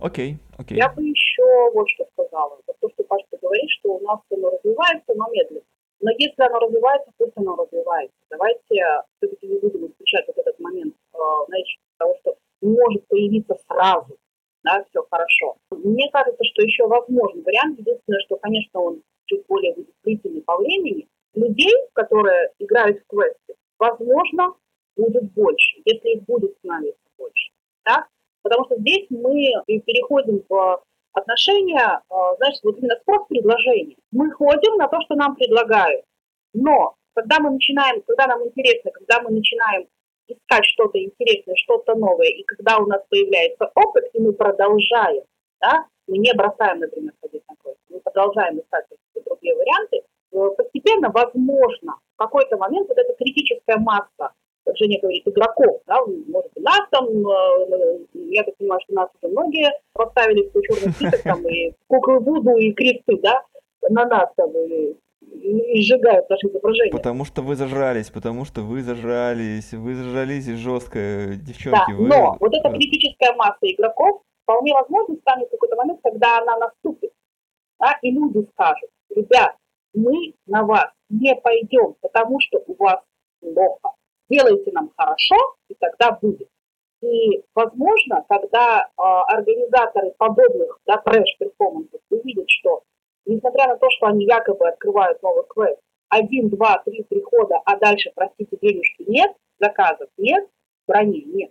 [0.00, 0.76] Окей, окей.
[0.78, 2.58] Я бы еще вот что сказала.
[2.80, 5.62] То, что Паша говорит, что у нас оно развивается, но медленно.
[6.00, 8.16] Но если оно развивается, пусть оно развивается.
[8.30, 8.84] Давайте
[9.16, 11.18] все-таки не будем исключать вот этот момент, э,
[11.48, 14.18] знаете, того, что может появиться сразу,
[14.62, 15.56] да, все хорошо.
[15.70, 17.78] Мне кажется, что еще возможен вариант.
[17.78, 23.54] Единственное, что, конечно, он чуть более будет длительный по времени, людей, которые играют в квесты,
[23.78, 24.54] возможно,
[24.96, 27.50] будет больше, если их будет становиться больше.
[27.84, 28.06] Да?
[28.42, 30.82] Потому что здесь мы переходим в
[31.12, 33.96] отношения, а, знаешь, вот именно спрос-предложение.
[34.12, 36.04] Мы ходим на то, что нам предлагают.
[36.52, 39.86] Но когда мы начинаем, когда нам интересно, когда мы начинаем
[40.26, 45.22] искать что-то интересное, что-то новое, и когда у нас появляется опыт, и мы продолжаем,
[45.60, 48.86] да, мы не бросаем, например, ходить на квест, мы продолжаем искать
[49.24, 50.02] другие варианты,
[50.56, 54.32] постепенно, возможно, в какой-то момент вот эта критическая масса,
[54.64, 59.10] как Женя говорит, игроков, да, может быть, нас там, э, я так понимаю, что нас
[59.20, 63.42] уже многие поставили в черный список, там, и куклы Вуду, и кресты, да,
[63.90, 66.92] на нас там, и, и сжигают наши изображения.
[66.92, 71.90] Потому что вы зажрались, потому что вы зажрались, вы зажрались жестко, девчонки.
[71.90, 72.06] Да, вы...
[72.08, 77.10] но вот эта критическая масса игроков вполне возможно станет в какой-то момент, когда она наступит,
[77.78, 79.56] да, и люди скажут, ребят,
[79.94, 83.00] мы на вас не пойдем, потому что у вас
[83.40, 83.90] плохо.
[84.28, 85.36] Делайте нам хорошо,
[85.68, 86.48] и тогда будет.
[87.02, 92.82] И, возможно, когда э, организаторы подобных да, трэш-перформансов увидят, что,
[93.26, 98.10] несмотря на то, что они якобы открывают новый квест, один, два, три прихода, а дальше,
[98.14, 100.48] простите, денежки нет, заказов нет,
[100.86, 101.50] брони нет.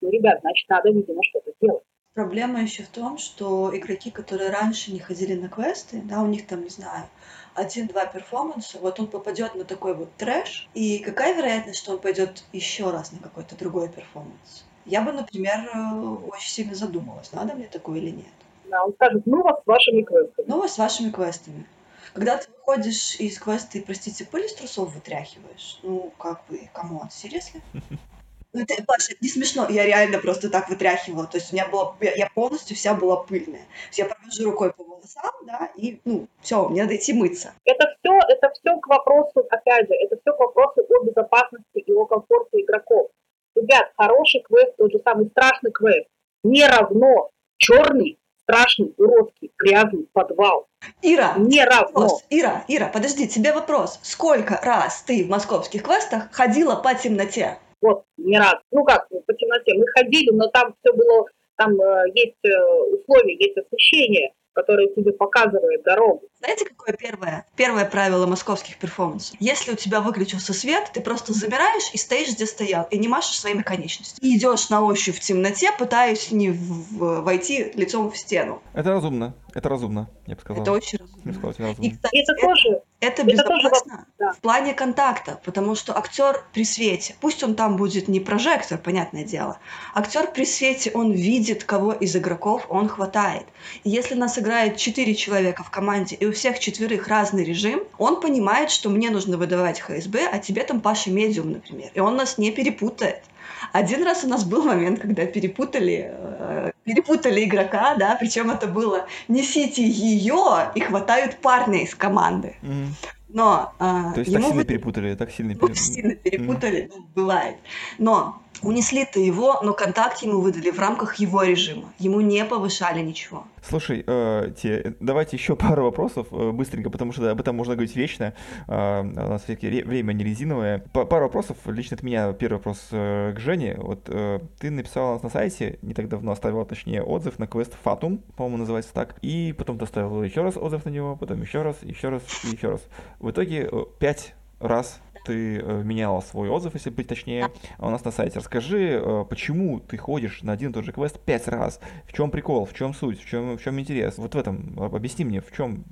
[0.00, 1.82] Ну, ребят, значит, надо, видимо, что-то делать.
[2.14, 6.46] Проблема еще в том, что игроки, которые раньше не ходили на квесты, да, у них
[6.46, 7.06] там, не знаю,
[7.54, 12.44] один-два перформанса, вот он попадет на такой вот трэш, и какая вероятность, что он пойдет
[12.52, 14.64] еще раз на какой-то другой перформанс?
[14.84, 18.26] Я бы, например, э, очень сильно задумалась, надо мне такое или нет.
[18.64, 20.46] Да, он скажет, ну вас с вашими квестами.
[20.48, 21.66] Ну вас с вашими квестами.
[22.14, 26.94] Когда ты выходишь из квеста и, простите, пыль из трусов вытряхиваешь, ну, как бы, come
[26.94, 27.60] on, серьезно?
[28.52, 29.66] Ну, это, Паша, это не смешно.
[29.68, 31.26] Я реально просто так вытряхивала.
[31.26, 33.62] То есть у меня было, я, полностью вся была пыльная.
[33.92, 37.54] я провожу рукой по волосам, да, и, ну, все, мне надо идти мыться.
[37.64, 41.92] Это все, это все к вопросу, опять же, это все к вопросу о безопасности и
[41.92, 43.10] о комфорте игроков.
[43.54, 46.08] Ребят, хороший квест, тот же самый страшный квест,
[46.42, 50.66] не равно черный, страшный, уродский, грязный подвал.
[51.00, 52.00] Ира, не равно.
[52.00, 52.24] Вопрос.
[52.30, 54.00] Ира, Ира, подожди, тебе вопрос.
[54.02, 57.58] Сколько раз ты в московских квестах ходила по темноте?
[57.82, 58.54] Вот, не раз.
[58.70, 59.74] Ну как, по темноте.
[59.74, 61.26] Мы ходили, но там все было,
[61.56, 66.28] там э, есть э, условия, есть освещение который тебе показывает дорогу.
[66.38, 67.46] Знаете, какое первое?
[67.56, 69.36] Первое правило московских перформансов.
[69.40, 73.38] Если у тебя выключился свет, ты просто замираешь и стоишь, где стоял, и не машешь
[73.38, 74.28] своими конечностями.
[74.28, 78.62] И идешь на ощупь в темноте, пытаясь не в- войти лицом в стену.
[78.74, 79.34] Это разумно.
[79.54, 80.62] Это разумно, я бы сказал.
[80.62, 81.22] Это очень разумно.
[81.24, 81.86] Я бы сказал, это разумно.
[81.86, 84.32] И, кстати, это, это тоже это безопасно да.
[84.32, 89.24] в плане контакта, потому что актер при свете, пусть он там будет не прожектор, понятное
[89.24, 89.58] дело,
[89.92, 93.44] актер при свете, он видит, кого из игроков он хватает.
[93.82, 98.20] И если нас играет четыре человека в команде, и у всех четверых разный режим, он
[98.20, 102.38] понимает, что мне нужно выдавать ХСБ, а тебе там Паша Медиум, например, и он нас
[102.38, 103.24] не перепутает.
[103.72, 109.06] Один раз у нас был момент, когда перепутали, э, перепутали игрока, да, причем это было
[109.28, 112.54] несите ее и хватают парня из команды.
[112.62, 112.86] Mm.
[113.28, 114.64] Но э, То есть ему так сильно вы...
[114.64, 115.78] перепутали, так сильно перепутали.
[115.78, 117.02] Сильно перепутали, mm.
[117.14, 117.56] бывает.
[117.98, 121.92] Но Унесли-то его, но контакт ему выдали в рамках его режима.
[121.98, 123.44] Ему не повышали ничего.
[123.62, 127.96] Слушай, э, те, давайте еще пару вопросов э, быстренько, потому что об этом можно говорить
[127.96, 128.34] вечно.
[128.68, 130.78] Э, у нас все-таки время не резиновое.
[130.92, 132.32] П пару вопросов лично от меня.
[132.32, 133.76] Первый вопрос э, к Жене.
[133.78, 138.20] Вот э, ты написала на сайте, не так давно оставила, точнее, отзыв на квест Fatum,
[138.36, 139.16] по-моему, называется так.
[139.22, 142.70] И потом ты оставила еще раз отзыв на него, потом еще раз, еще раз еще
[142.70, 142.82] раз.
[143.18, 148.04] В итоге э, пять раз ты э, меняла свой отзыв, если быть точнее, у нас
[148.04, 148.38] на сайте.
[148.38, 151.80] Расскажи, э, почему ты ходишь на один и тот же квест пять раз?
[152.06, 154.18] В чем прикол, в чем суть, в чем, в чем интерес?
[154.18, 155.84] Вот в этом объясни мне, в чем,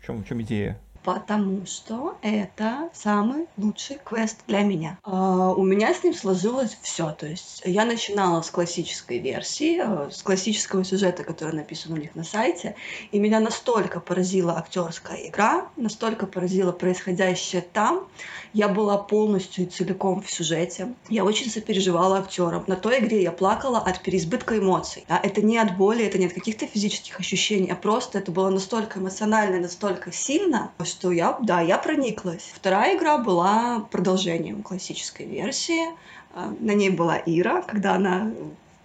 [0.00, 0.80] в чем, в чем идея?
[1.02, 4.98] Потому что это самый лучший квест для меня.
[5.04, 7.12] Uh, у меня с ним сложилось все.
[7.12, 12.14] То есть я начинала с классической версии, uh, с классического сюжета, который написан у них
[12.14, 12.74] на сайте,
[13.12, 18.06] и меня настолько поразила актерская игра, настолько поразило происходящее там.
[18.52, 20.94] Я была полностью и целиком в сюжете.
[21.08, 22.64] Я очень сопереживала актерам.
[22.66, 25.04] На той игре я плакала от переизбытка эмоций.
[25.08, 25.20] Да?
[25.22, 28.98] Это не от боли, это не от каких-то физических ощущений, а просто это было настолько
[28.98, 32.50] эмоционально, настолько сильно, что я, да, я прониклась.
[32.54, 35.86] Вторая игра была продолжением классической версии.
[36.34, 38.30] А, на ней была Ира, когда она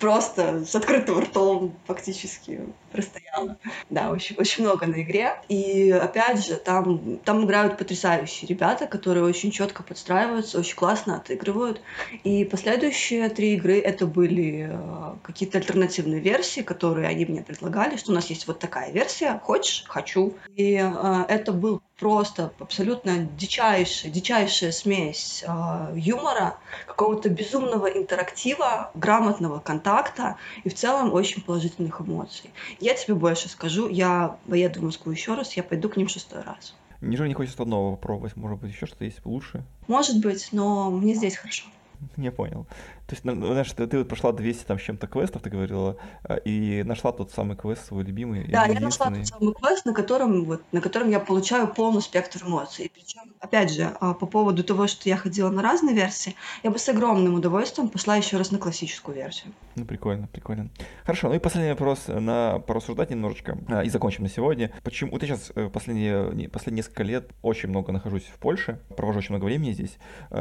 [0.04, 2.60] просто с открытым ртом фактически
[2.92, 3.58] простояла.
[3.90, 5.32] Да, очень, очень много на игре.
[5.48, 11.82] И опять же, там, там играют потрясающие ребята, которые очень четко подстраиваются, очень классно отыгрывают.
[12.26, 18.12] И последующие три игры это были э, какие-то альтернативные версии, которые они мне предлагали, что
[18.12, 20.34] у нас есть вот такая версия, хочешь, хочу.
[20.58, 29.60] И э, это был просто абсолютно дичайшая, дичайшая смесь э, юмора, какого-то безумного интерактива, грамотного
[29.60, 30.36] контакта
[30.66, 32.50] и в целом очень положительных эмоций.
[32.82, 36.42] Я тебе больше скажу, я поеду в Москву еще раз, я пойду к ним шестой
[36.42, 36.76] раз.
[37.00, 38.36] Неужели не хочется нового попробовать?
[38.36, 39.64] Может быть, еще что-то есть лучше?
[39.88, 41.68] Может быть, но мне здесь хорошо.
[42.18, 42.68] Не понял.
[43.08, 45.98] То есть, ну, знаешь, ты, ты вот прошла 200 там с чем-то квестов, ты говорила,
[46.24, 48.48] а, и нашла тот самый квест свой любимый.
[48.48, 52.42] Да, я нашла тот самый квест, на котором, вот, на котором я получаю полный спектр
[52.46, 52.90] эмоций.
[52.94, 56.80] Причем, опять же, а, по поводу того, что я ходила на разные версии, я бы
[56.80, 59.54] с огромным удовольствием пошла еще раз на классическую версию.
[59.76, 60.70] Ну, прикольно, прикольно.
[61.04, 64.72] Хорошо, ну и последний вопрос на порассуждать немножечко, а, и закончим на сегодня.
[64.82, 69.20] Почему, вот я сейчас э, последние, последние несколько лет очень много нахожусь в Польше, провожу
[69.20, 69.98] очень много времени здесь,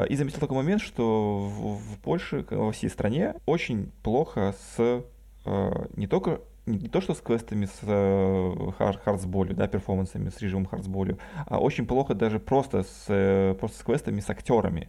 [0.09, 5.05] и заметил такой момент, что в, в Польше, во всей стране очень плохо с
[5.45, 10.41] э, не только не, не то что с квестами с э, хардсболью, да, перформансами, с
[10.41, 14.89] режимом хардсболью, а очень плохо даже просто с, э, просто с квестами, с актерами.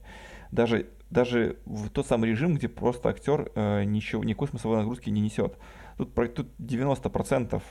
[0.52, 5.22] Даже, даже в тот самый режим, где просто актер э, ничего, никакой смысловой нагрузки не
[5.22, 5.58] несет.
[5.98, 7.62] Тут, тут 90%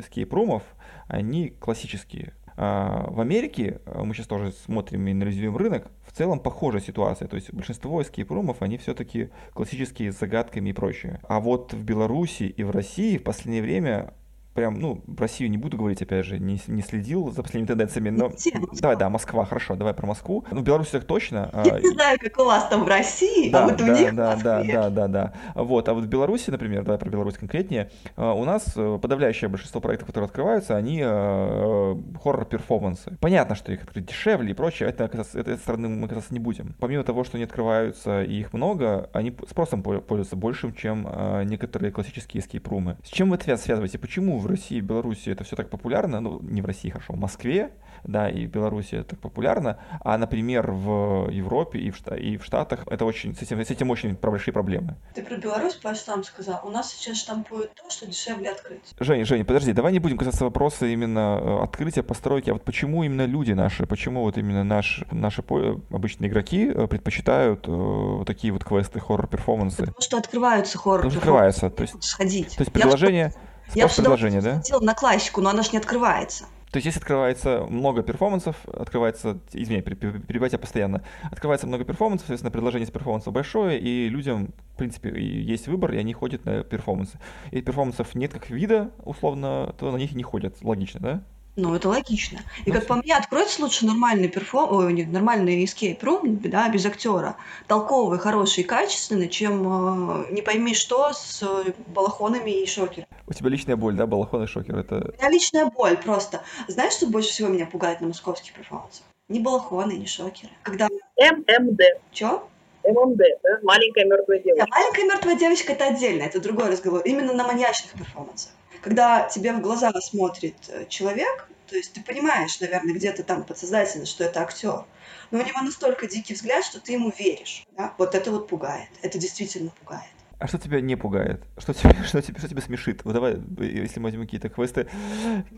[0.00, 0.62] эскейп-румов,
[1.06, 2.34] они классические.
[2.60, 7.28] А, в Америке, а, мы сейчас тоже смотрим и анализируем рынок, в целом похожая ситуация.
[7.28, 11.20] То есть большинство эскейп-румов, они все-таки классические с загадками и прочее.
[11.28, 14.12] А вот в Беларуси и в России в последнее время
[14.58, 18.10] прям, ну, в Россию не буду говорить, опять же, не, не следил за последними тенденциями,
[18.10, 18.32] но...
[18.80, 20.44] Давай, да, Москва, хорошо, давай про Москву.
[20.50, 21.50] Ну, Беларусь так точно.
[21.64, 21.80] Я а...
[21.80, 24.14] не знаю, как у вас там в России, а да, а вот да, у них
[24.14, 25.32] да, в да, да, да, да.
[25.54, 29.48] Вот, а вот в Беларуси, например, давай про Беларусь конкретнее, а, у нас э, подавляющее
[29.48, 33.16] большинство проектов, которые открываются, они э, хоррор-перформансы.
[33.20, 36.74] Понятно, что их открыть дешевле и прочее, это, это, этой стороны мы касаться не будем.
[36.80, 41.92] Помимо того, что они открываются и их много, они спросом пользуются большим, чем э, некоторые
[41.92, 42.96] классические эскейп-румы.
[43.04, 43.98] С чем вы это связываете?
[43.98, 47.18] Почему в России и Беларуси это все так популярно, ну, не в России, хорошо, в
[47.18, 47.70] Москве,
[48.04, 52.44] да, и в Беларуси это так популярно, а, например, в Европе и в, и в
[52.44, 54.96] Штатах это очень, с этим, с этим очень большие проблемы.
[55.14, 56.60] Ты про Беларусь, Паш, сам сказал.
[56.64, 58.94] У нас сейчас штампуют то, что дешевле открыть.
[58.98, 63.02] Женя, Женя, подожди, давай не будем касаться вопроса именно э, открытия, постройки, а вот почему
[63.02, 65.42] именно люди наши, почему вот именно наш, наши
[65.90, 69.78] обычные игроки э, предпочитают э, вот такие вот квесты, хоррор-перформансы?
[69.78, 71.18] Потому что открываются хоррор-перформансы.
[71.18, 72.02] Открываются, то есть...
[72.02, 72.56] Сходить.
[72.56, 73.32] То есть предложение...
[73.34, 74.56] Я я предложение, да?
[74.56, 76.44] хотела на классику, но она же не открывается.
[76.70, 82.50] То есть, если открывается много перформансов, открывается, извини, перебивать я постоянно, открывается много перформансов, соответственно,
[82.50, 87.18] предложение с перформансов большое, и людям, в принципе, есть выбор, и они ходят на перформансы.
[87.52, 90.56] И перформансов нет как вида, условно, то на них и не ходят.
[90.62, 91.22] Логично, да?
[91.56, 92.38] Ну, это логично.
[92.66, 94.76] И как по мне, откроется лучше нормальный перформ...
[94.76, 97.34] Ой, нет, нормальный escape room, да, без актера.
[97.66, 101.42] Толковый, хороший, качественный, чем э, не пойми что с
[101.88, 103.07] балахонами и шокером.
[103.28, 104.78] У тебя личная боль, да, балахон и шокер?
[104.78, 104.96] Это...
[104.96, 106.42] У меня личная боль просто.
[106.66, 109.04] Знаешь, что больше всего меня пугает на московских перформансах?
[109.28, 110.52] Ни балахоны, ни шокеры.
[110.62, 110.88] Когда...
[111.16, 111.80] ММД.
[112.12, 112.48] Чё?
[112.84, 113.58] ММД, да?
[113.62, 114.64] Маленькая мертвая девочка.
[114.64, 117.02] Нет, маленькая мертвая девочка это отдельно, это другой разговор.
[117.04, 122.58] Именно на маньячных перформансах когда тебе в глаза смотрит э, человек, то есть ты понимаешь,
[122.60, 124.84] наверное, где-то там подсознательно, что это актер,
[125.30, 127.66] но у него настолько дикий взгляд, что ты ему веришь.
[127.76, 127.94] Да?
[127.98, 128.88] Вот это вот пугает.
[129.02, 130.08] Это действительно пугает.
[130.38, 131.42] А что тебя не пугает?
[131.58, 133.04] Что тебя, что тебя, что тебя смешит?
[133.04, 134.88] Вот давай, если мы возьмем какие-то квесты,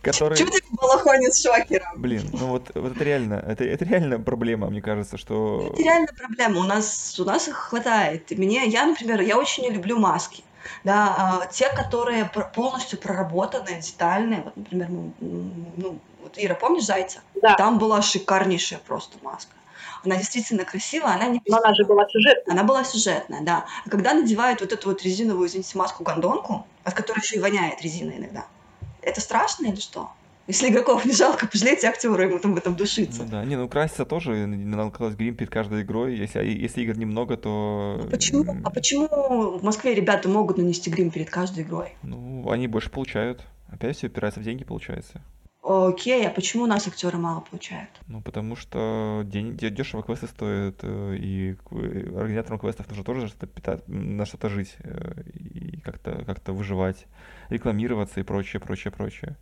[0.02, 0.38] которые...
[0.38, 2.00] Чего ты балахонит с шокером?
[2.00, 5.70] Блин, ну вот, вот это реально, это, это реально проблема, мне кажется, что...
[5.72, 8.30] Это реально проблема, у нас, у нас их хватает.
[8.30, 10.42] Мне, я, например, я очень не люблю маски
[10.84, 17.20] да, а, те, которые полностью проработанные, детальные, вот, например, ну, вот Ира, помнишь Зайца?
[17.40, 17.54] Да.
[17.54, 19.52] Там была шикарнейшая просто маска.
[20.04, 21.42] Она действительно красивая, она не...
[21.46, 22.54] Но она же была сюжетная.
[22.54, 23.66] Она была сюжетная, да.
[23.84, 28.12] А когда надевают вот эту вот резиновую, извините, маску-гондонку, от которой еще и воняет резина
[28.12, 28.46] иногда,
[29.02, 30.10] это страшно или что?
[30.46, 33.22] Если игроков не жалко, пожалейте актера, ему там в этом душиться.
[33.22, 36.16] Ну да, не, ну краситься тоже, надо класть грим перед каждой игрой.
[36.16, 38.00] Если, если игр немного, то...
[38.02, 39.06] А почему, а почему
[39.58, 41.94] в Москве ребята могут нанести грим перед каждой игрой?
[42.02, 43.46] Ну, они больше получают.
[43.68, 45.22] Опять все упирается в деньги, получается.
[45.62, 47.90] Окей, а почему у нас актеры мало получают?
[48.08, 53.86] Ну, потому что день, дешево квесты стоят, э, и организаторам квестов нужно тоже что-то питать,
[53.86, 57.06] на что-то жить, э, и как-то как выживать,
[57.50, 59.36] рекламироваться и прочее, прочее, прочее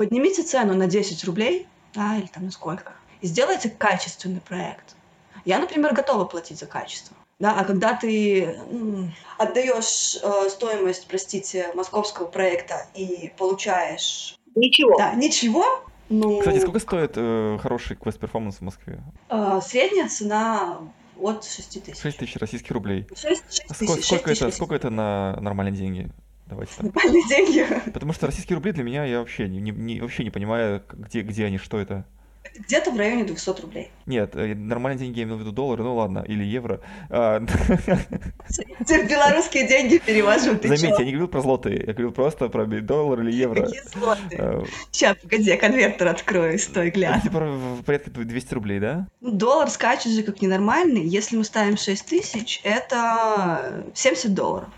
[0.00, 4.96] поднимите цену на 10 рублей, да, или там на сколько, и сделайте качественный проект.
[5.44, 7.14] Я, например, готова платить за качество.
[7.38, 14.38] Да, а когда ты м, отдаешь э, стоимость, простите, московского проекта и получаешь...
[14.54, 14.96] Ничего.
[14.98, 15.64] Да, ничего,
[16.10, 16.40] ну...
[16.40, 19.00] Кстати, сколько стоит э, хороший квест-перформанс в Москве?
[19.28, 20.78] Э, средняя цена
[21.16, 22.00] от 6 тысяч.
[22.00, 23.06] 6 тысяч российских рублей.
[23.14, 23.76] 6, 6 тысяч.
[23.76, 26.10] Сколько, сколько, это, сколько это на нормальные деньги?
[26.46, 26.86] Давайте так.
[26.86, 27.90] Нормальные деньги.
[27.92, 31.46] Потому что российские рубли для меня я вообще не, не, вообще не понимаю, где, где
[31.46, 32.04] они, что это.
[32.54, 33.90] Где-то в районе 200 рублей.
[34.06, 36.80] Нет, э, нормальные деньги я имел в виду доллары, ну ладно, или евро.
[37.08, 37.40] А,
[38.88, 43.20] белорусские деньги перевожу, ты Заметьте, я не говорил про злоты, я говорил просто про доллар
[43.20, 43.62] или евро.
[43.62, 44.66] Какие злоты?
[44.90, 47.20] Сейчас, погоди, я конвертер открою, стой, глянь.
[47.22, 49.06] Типа порядка 200 рублей, да?
[49.20, 51.02] Ну, доллар скачет же как ненормальный.
[51.02, 54.68] Если мы ставим 6 тысяч, это 70 долларов.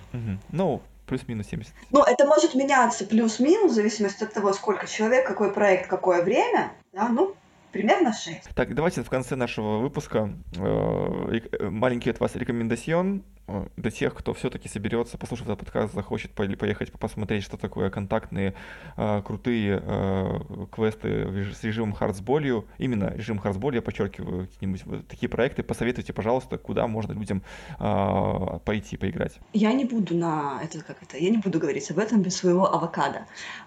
[0.51, 1.73] Ну, плюс-минус 70.
[1.91, 6.73] Ну, это может меняться плюс-минус, в зависимости от того, сколько человек, какой проект, какое время.
[6.93, 7.09] Да?
[7.09, 7.35] Ну,
[7.73, 8.55] примерно 6.
[8.55, 13.42] Так, давайте в конце нашего выпуска э, маленький от вас рекомендацион э,
[13.77, 18.55] для тех, кто все-таки соберется, послушав этот подкаст, захочет поехать посмотреть, что такое контактные
[18.97, 20.41] э, крутые э,
[20.71, 22.67] квесты с режимом хардсболью.
[22.79, 25.63] Именно режим хардсболь, я подчеркиваю, какие-нибудь такие проекты.
[25.63, 27.43] Посоветуйте, пожалуйста, куда можно людям
[27.79, 29.39] э, пойти поиграть.
[29.53, 32.73] Я не буду на это, как это, я не буду говорить об этом без своего
[32.73, 33.27] авокадо.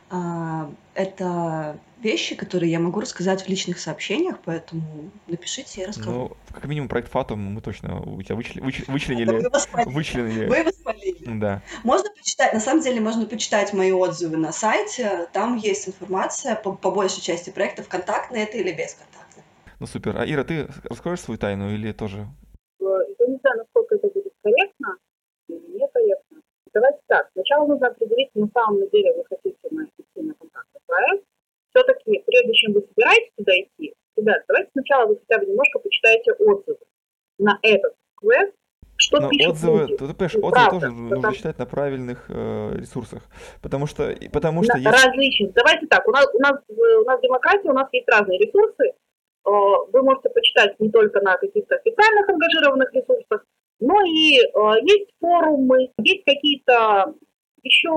[0.09, 6.11] А, это вещи, которые я могу рассказать в личных сообщениях, поэтому напишите, я расскажу.
[6.11, 9.43] Ну, как минимум проект Фатум мы точно у тебя вычли, выч, вычленили.
[9.85, 10.47] Вычленили.
[10.47, 11.39] Вы воспалили.
[11.39, 11.61] Да.
[11.83, 16.73] Можно почитать, на самом деле можно почитать мои отзывы на сайте, там есть информация по,
[16.73, 19.43] по большей части проектов, контактные это или бесконтактные.
[19.79, 20.17] Ну супер.
[20.17, 22.27] А Ира, ты раскроешь свою тайну или тоже?
[22.79, 24.97] Я не знаю, насколько это будет корректно
[25.49, 26.41] или некорректно.
[26.73, 31.25] Давайте так, сначала нужно определить, на самом деле вы хотите идти на контактный проект.
[31.69, 36.31] Все-таки, прежде чем вы собираетесь туда идти, ребят, давайте сначала вы хотя бы немножко почитаете
[36.33, 36.77] отзывы
[37.39, 38.53] на этот квест,
[38.97, 39.97] что Но пишут отзывы, люди.
[39.97, 43.23] ты, понимаешь, Ну, отзывы правда, тоже потому- нужно читать на правильных э, ресурсах,
[43.61, 45.05] потому что, потому что На- есть...
[45.05, 45.53] различных.
[45.53, 48.83] Давайте так, у нас, у нас, э, у нас демократия, у нас есть разные ресурсы.
[49.47, 49.49] Э,
[49.91, 53.45] Вы можете почитать не только на каких-то официальных ангажированных ресурсах,
[53.81, 57.13] но и э, есть форумы, есть какие-то
[57.63, 57.91] еще,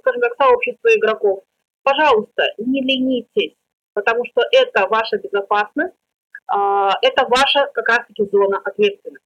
[0.00, 1.42] скажем так, сообщества игроков.
[1.82, 3.54] Пожалуйста, не ленитесь,
[3.94, 5.94] потому что это ваша безопасность,
[6.46, 9.24] а, это ваша как раз-таки зона ответственности.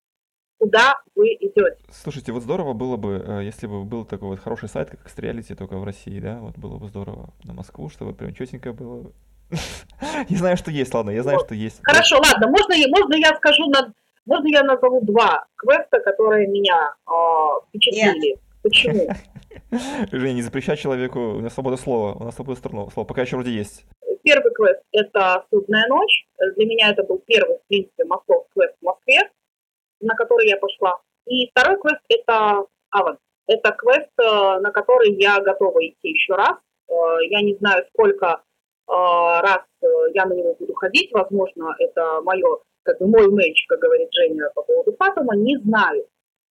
[0.58, 1.76] Куда вы идете?
[1.90, 5.54] Слушайте, вот здорово было бы, э, если бы был такой вот хороший сайт, как Extrareality,
[5.54, 9.12] только в России, да, вот было бы здорово на Москву, чтобы прям четенько было.
[10.28, 11.78] Я знаю, что есть, ладно, я знаю, что есть.
[11.82, 13.94] Хорошо, ладно, можно, я- можно я скажу, на,
[14.26, 18.36] можно я назову два квеста, которые меня а, впечатлили?
[18.62, 19.08] Почему?
[20.12, 23.36] Женя, не запрещай человеку, у нас свобода слова, у нас свобода слова, слова, пока еще
[23.36, 23.86] вроде есть.
[24.28, 26.26] Первый квест– это «Судная ночь».
[26.56, 29.20] Для меня это был первый, в принципе, мостов квест в Москве,
[30.00, 31.00] на который я пошла.
[31.24, 33.16] И второй квест– это «Аван».
[33.46, 36.58] Это квест, э, на который я готова идти еще раз.
[36.90, 36.92] Э,
[37.30, 39.62] Я не знаю, сколько э, раз
[40.12, 41.10] я на него буду ходить.
[41.10, 46.06] Возможно, это мое, как бы мой меч, как говорит Женя по поводу Фатума, не знаю.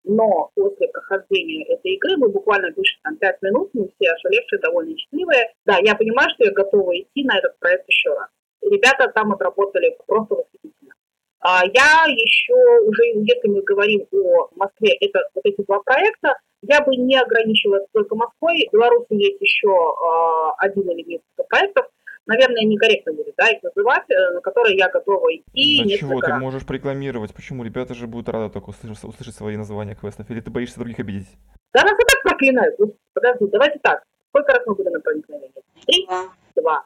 [0.06, 4.96] Но после прохождения этой игры, мы буквально пишем там 5 минут, мы все ошалевшие, довольно
[4.96, 5.52] счастливые.
[5.64, 8.28] Да, я понимаю, что я готова идти на этот проект еще раз.
[8.62, 10.94] Ребята там отработали просто восхитительно.
[11.40, 12.54] А я еще
[12.86, 17.86] уже, если мы говорим о Москве, это вот эти два проекта, я бы не ограничивалась
[17.92, 18.68] только Москвой.
[18.68, 21.86] В Беларуси есть еще а, один или несколько проектов.
[22.26, 26.20] Наверное, некорректно будет да, их называть, э, на которые я готова идти Да несколько чего,
[26.20, 27.62] ты можешь порекламировать, почему?
[27.62, 31.28] Ребята же будут рады только услышать, услышать свои названия квестов, или ты боишься других обидеть?
[31.72, 32.78] Да нас и так проклинают.
[32.78, 34.02] Ну, Подожди, давайте так.
[34.30, 35.52] Сколько раз мы были на проникновении?
[35.86, 36.08] Три?
[36.56, 36.84] Два.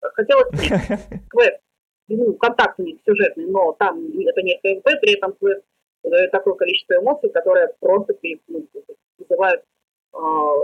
[0.00, 0.68] Хотелось три.
[1.30, 1.60] Квест.
[2.08, 5.62] Ну, контакт у них сюжетный, но там это не ХМП, при этом квест
[6.02, 8.14] дает такое количество эмоций, которые просто
[8.48, 8.66] ну,
[9.18, 10.16] вызывают э,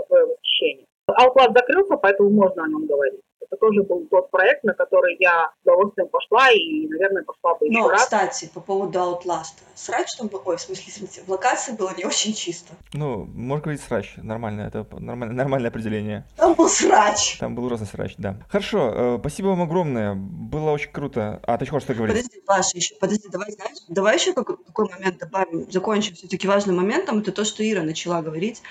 [0.07, 0.85] свое восхищение.
[1.09, 3.21] Outlast закрылся, поэтому можно о нем говорить.
[3.49, 7.65] Это тоже был тот проект, на который я с удовольствием пошла и, наверное, пошла бы
[7.65, 8.03] еще Но, раз.
[8.03, 9.63] кстати, по поводу Outlast.
[9.75, 12.73] Срач там был, ой, в смысле, извините, в локации было не очень чисто.
[12.93, 16.25] Ну, можно говорить срач, нормально, это нормально, нормальное определение.
[16.35, 17.37] Там был срач.
[17.39, 18.37] Там был ужасный срач, да.
[18.49, 21.39] Хорошо, э, спасибо вам огромное, было очень круто.
[21.43, 22.17] А, ты хочешь что говорить?
[22.17, 26.75] Подожди, Паша, еще, подожди, давай, знаешь, давай еще какой, какой момент добавим, закончим все-таки важным
[26.75, 28.61] моментом, это то, что Ира начала говорить.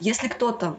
[0.00, 0.76] Если кто-то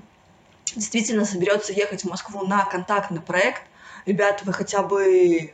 [0.75, 3.63] действительно соберется ехать в Москву на контактный проект,
[4.05, 5.53] ребята, вы хотя бы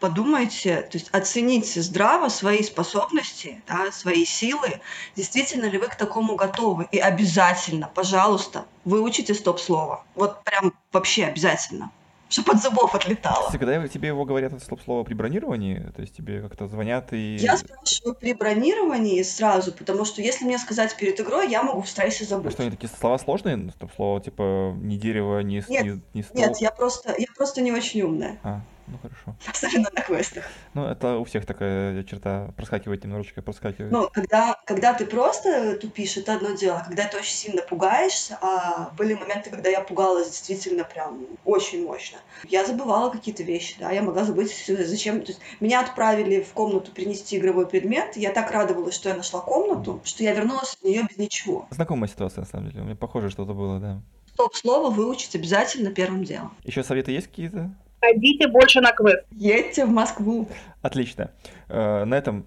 [0.00, 4.80] подумайте, то есть оцените здраво свои способности, да, свои силы,
[5.14, 6.86] действительно ли вы к такому готовы.
[6.92, 10.04] И обязательно, пожалуйста, выучите стоп-слово.
[10.14, 11.90] Вот прям вообще обязательно.
[12.28, 13.44] Чтобы от зубов отлетало.
[13.46, 17.36] Кстати, когда тебе его говорят это стоп-слово при бронировании, то есть тебе как-то звонят и...
[17.36, 21.88] Я спрашиваю при бронировании сразу, потому что если мне сказать перед игрой, я могу в
[21.88, 22.52] стрессе А забыть.
[22.52, 23.70] что, они такие слова сложные?
[23.76, 26.36] Стоп-слово, типа, ни дерево, с- Нет, ни, ни стол?
[26.40, 29.36] Нет, я просто, я просто не очень умная, А, ну хорошо.
[29.52, 30.44] особенно на квестах.
[30.74, 33.92] Ну, это у всех такая черта проскакивает немножечко, проскакивает.
[33.92, 36.82] Ну, когда, когда ты просто тупишь, это одно дело.
[36.86, 42.18] Когда ты очень сильно пугаешься, а были моменты, когда я пугалась действительно прям очень мощно.
[42.48, 45.22] Я забывала какие-то вещи, да, я могла забыть, зачем...
[45.22, 49.40] То есть меня отправили в комнату принести игровой предмет, я так радовалась, что я нашла
[49.40, 51.66] комнату, что я вернулась в нее без ничего.
[51.70, 52.82] Знакомая ситуация, на самом деле.
[52.82, 54.02] У меня похоже что-то было, да.
[54.34, 56.54] Стоп-слово выучить обязательно первым делом.
[56.62, 57.74] Еще советы есть какие-то?
[58.12, 59.24] Ходите больше на квест.
[59.32, 60.48] Едьте в Москву.
[60.82, 61.30] Отлично.
[61.68, 62.46] Э, На этом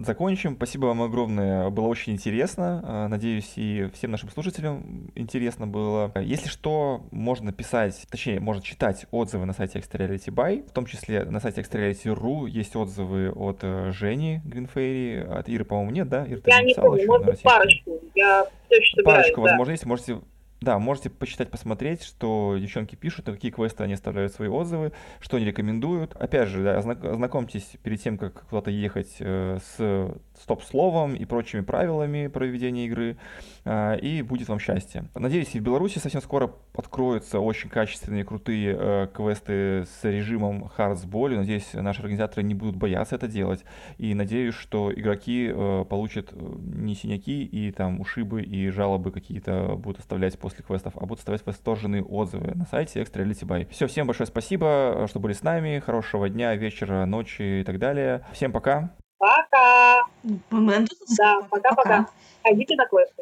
[0.00, 0.54] закончим.
[0.56, 1.70] Спасибо вам огромное.
[1.70, 2.82] Было очень интересно.
[2.86, 6.12] Э, Надеюсь, и всем нашим слушателям интересно было.
[6.20, 10.68] Если что, можно писать, точнее, можно читать отзывы на сайте Extra Buy.
[10.68, 15.24] В том числе на сайте Extra.ru есть отзывы от э, Жени Гринфейри.
[15.24, 16.24] От Иры, по-моему, нет, да?
[16.28, 18.00] Ира, Я не помню, может быть, парочку.
[18.14, 19.48] Я все еще собираюсь, Парочку, да.
[19.50, 19.86] возможно, есть.
[19.86, 20.20] Можете
[20.60, 25.36] Да, можете почитать, посмотреть, что девчонки пишут, на какие квесты они оставляют свои отзывы, что
[25.36, 26.16] они рекомендуют.
[26.16, 32.26] Опять же, да, ознакомьтесь перед тем, как куда-то ехать э, с стоп-словом и прочими правилами
[32.26, 33.16] проведения игры,
[33.64, 35.08] э, и будет вам счастье.
[35.14, 40.96] Надеюсь, и в Беларуси совсем скоро откроются очень качественные, крутые э, квесты с режимом hard
[40.96, 41.38] с болью.
[41.38, 43.64] Надеюсь, наши организаторы не будут бояться это делать.
[43.98, 49.76] И надеюсь, что игроки э, получат э, не синяки и там ушибы и жалобы какие-то
[49.76, 53.68] будут оставлять после квестов, а будут оставлять восторженные отзывы на сайте Extra Reality Buy.
[53.70, 55.78] Все, всем большое спасибо, что были с нами.
[55.78, 58.24] Хорошего дня, вечера, ночи и так далее.
[58.32, 58.90] Всем пока.
[59.18, 60.02] Пока.
[61.18, 62.06] Да, пока-пока.
[62.42, 63.17] Ходите на квест.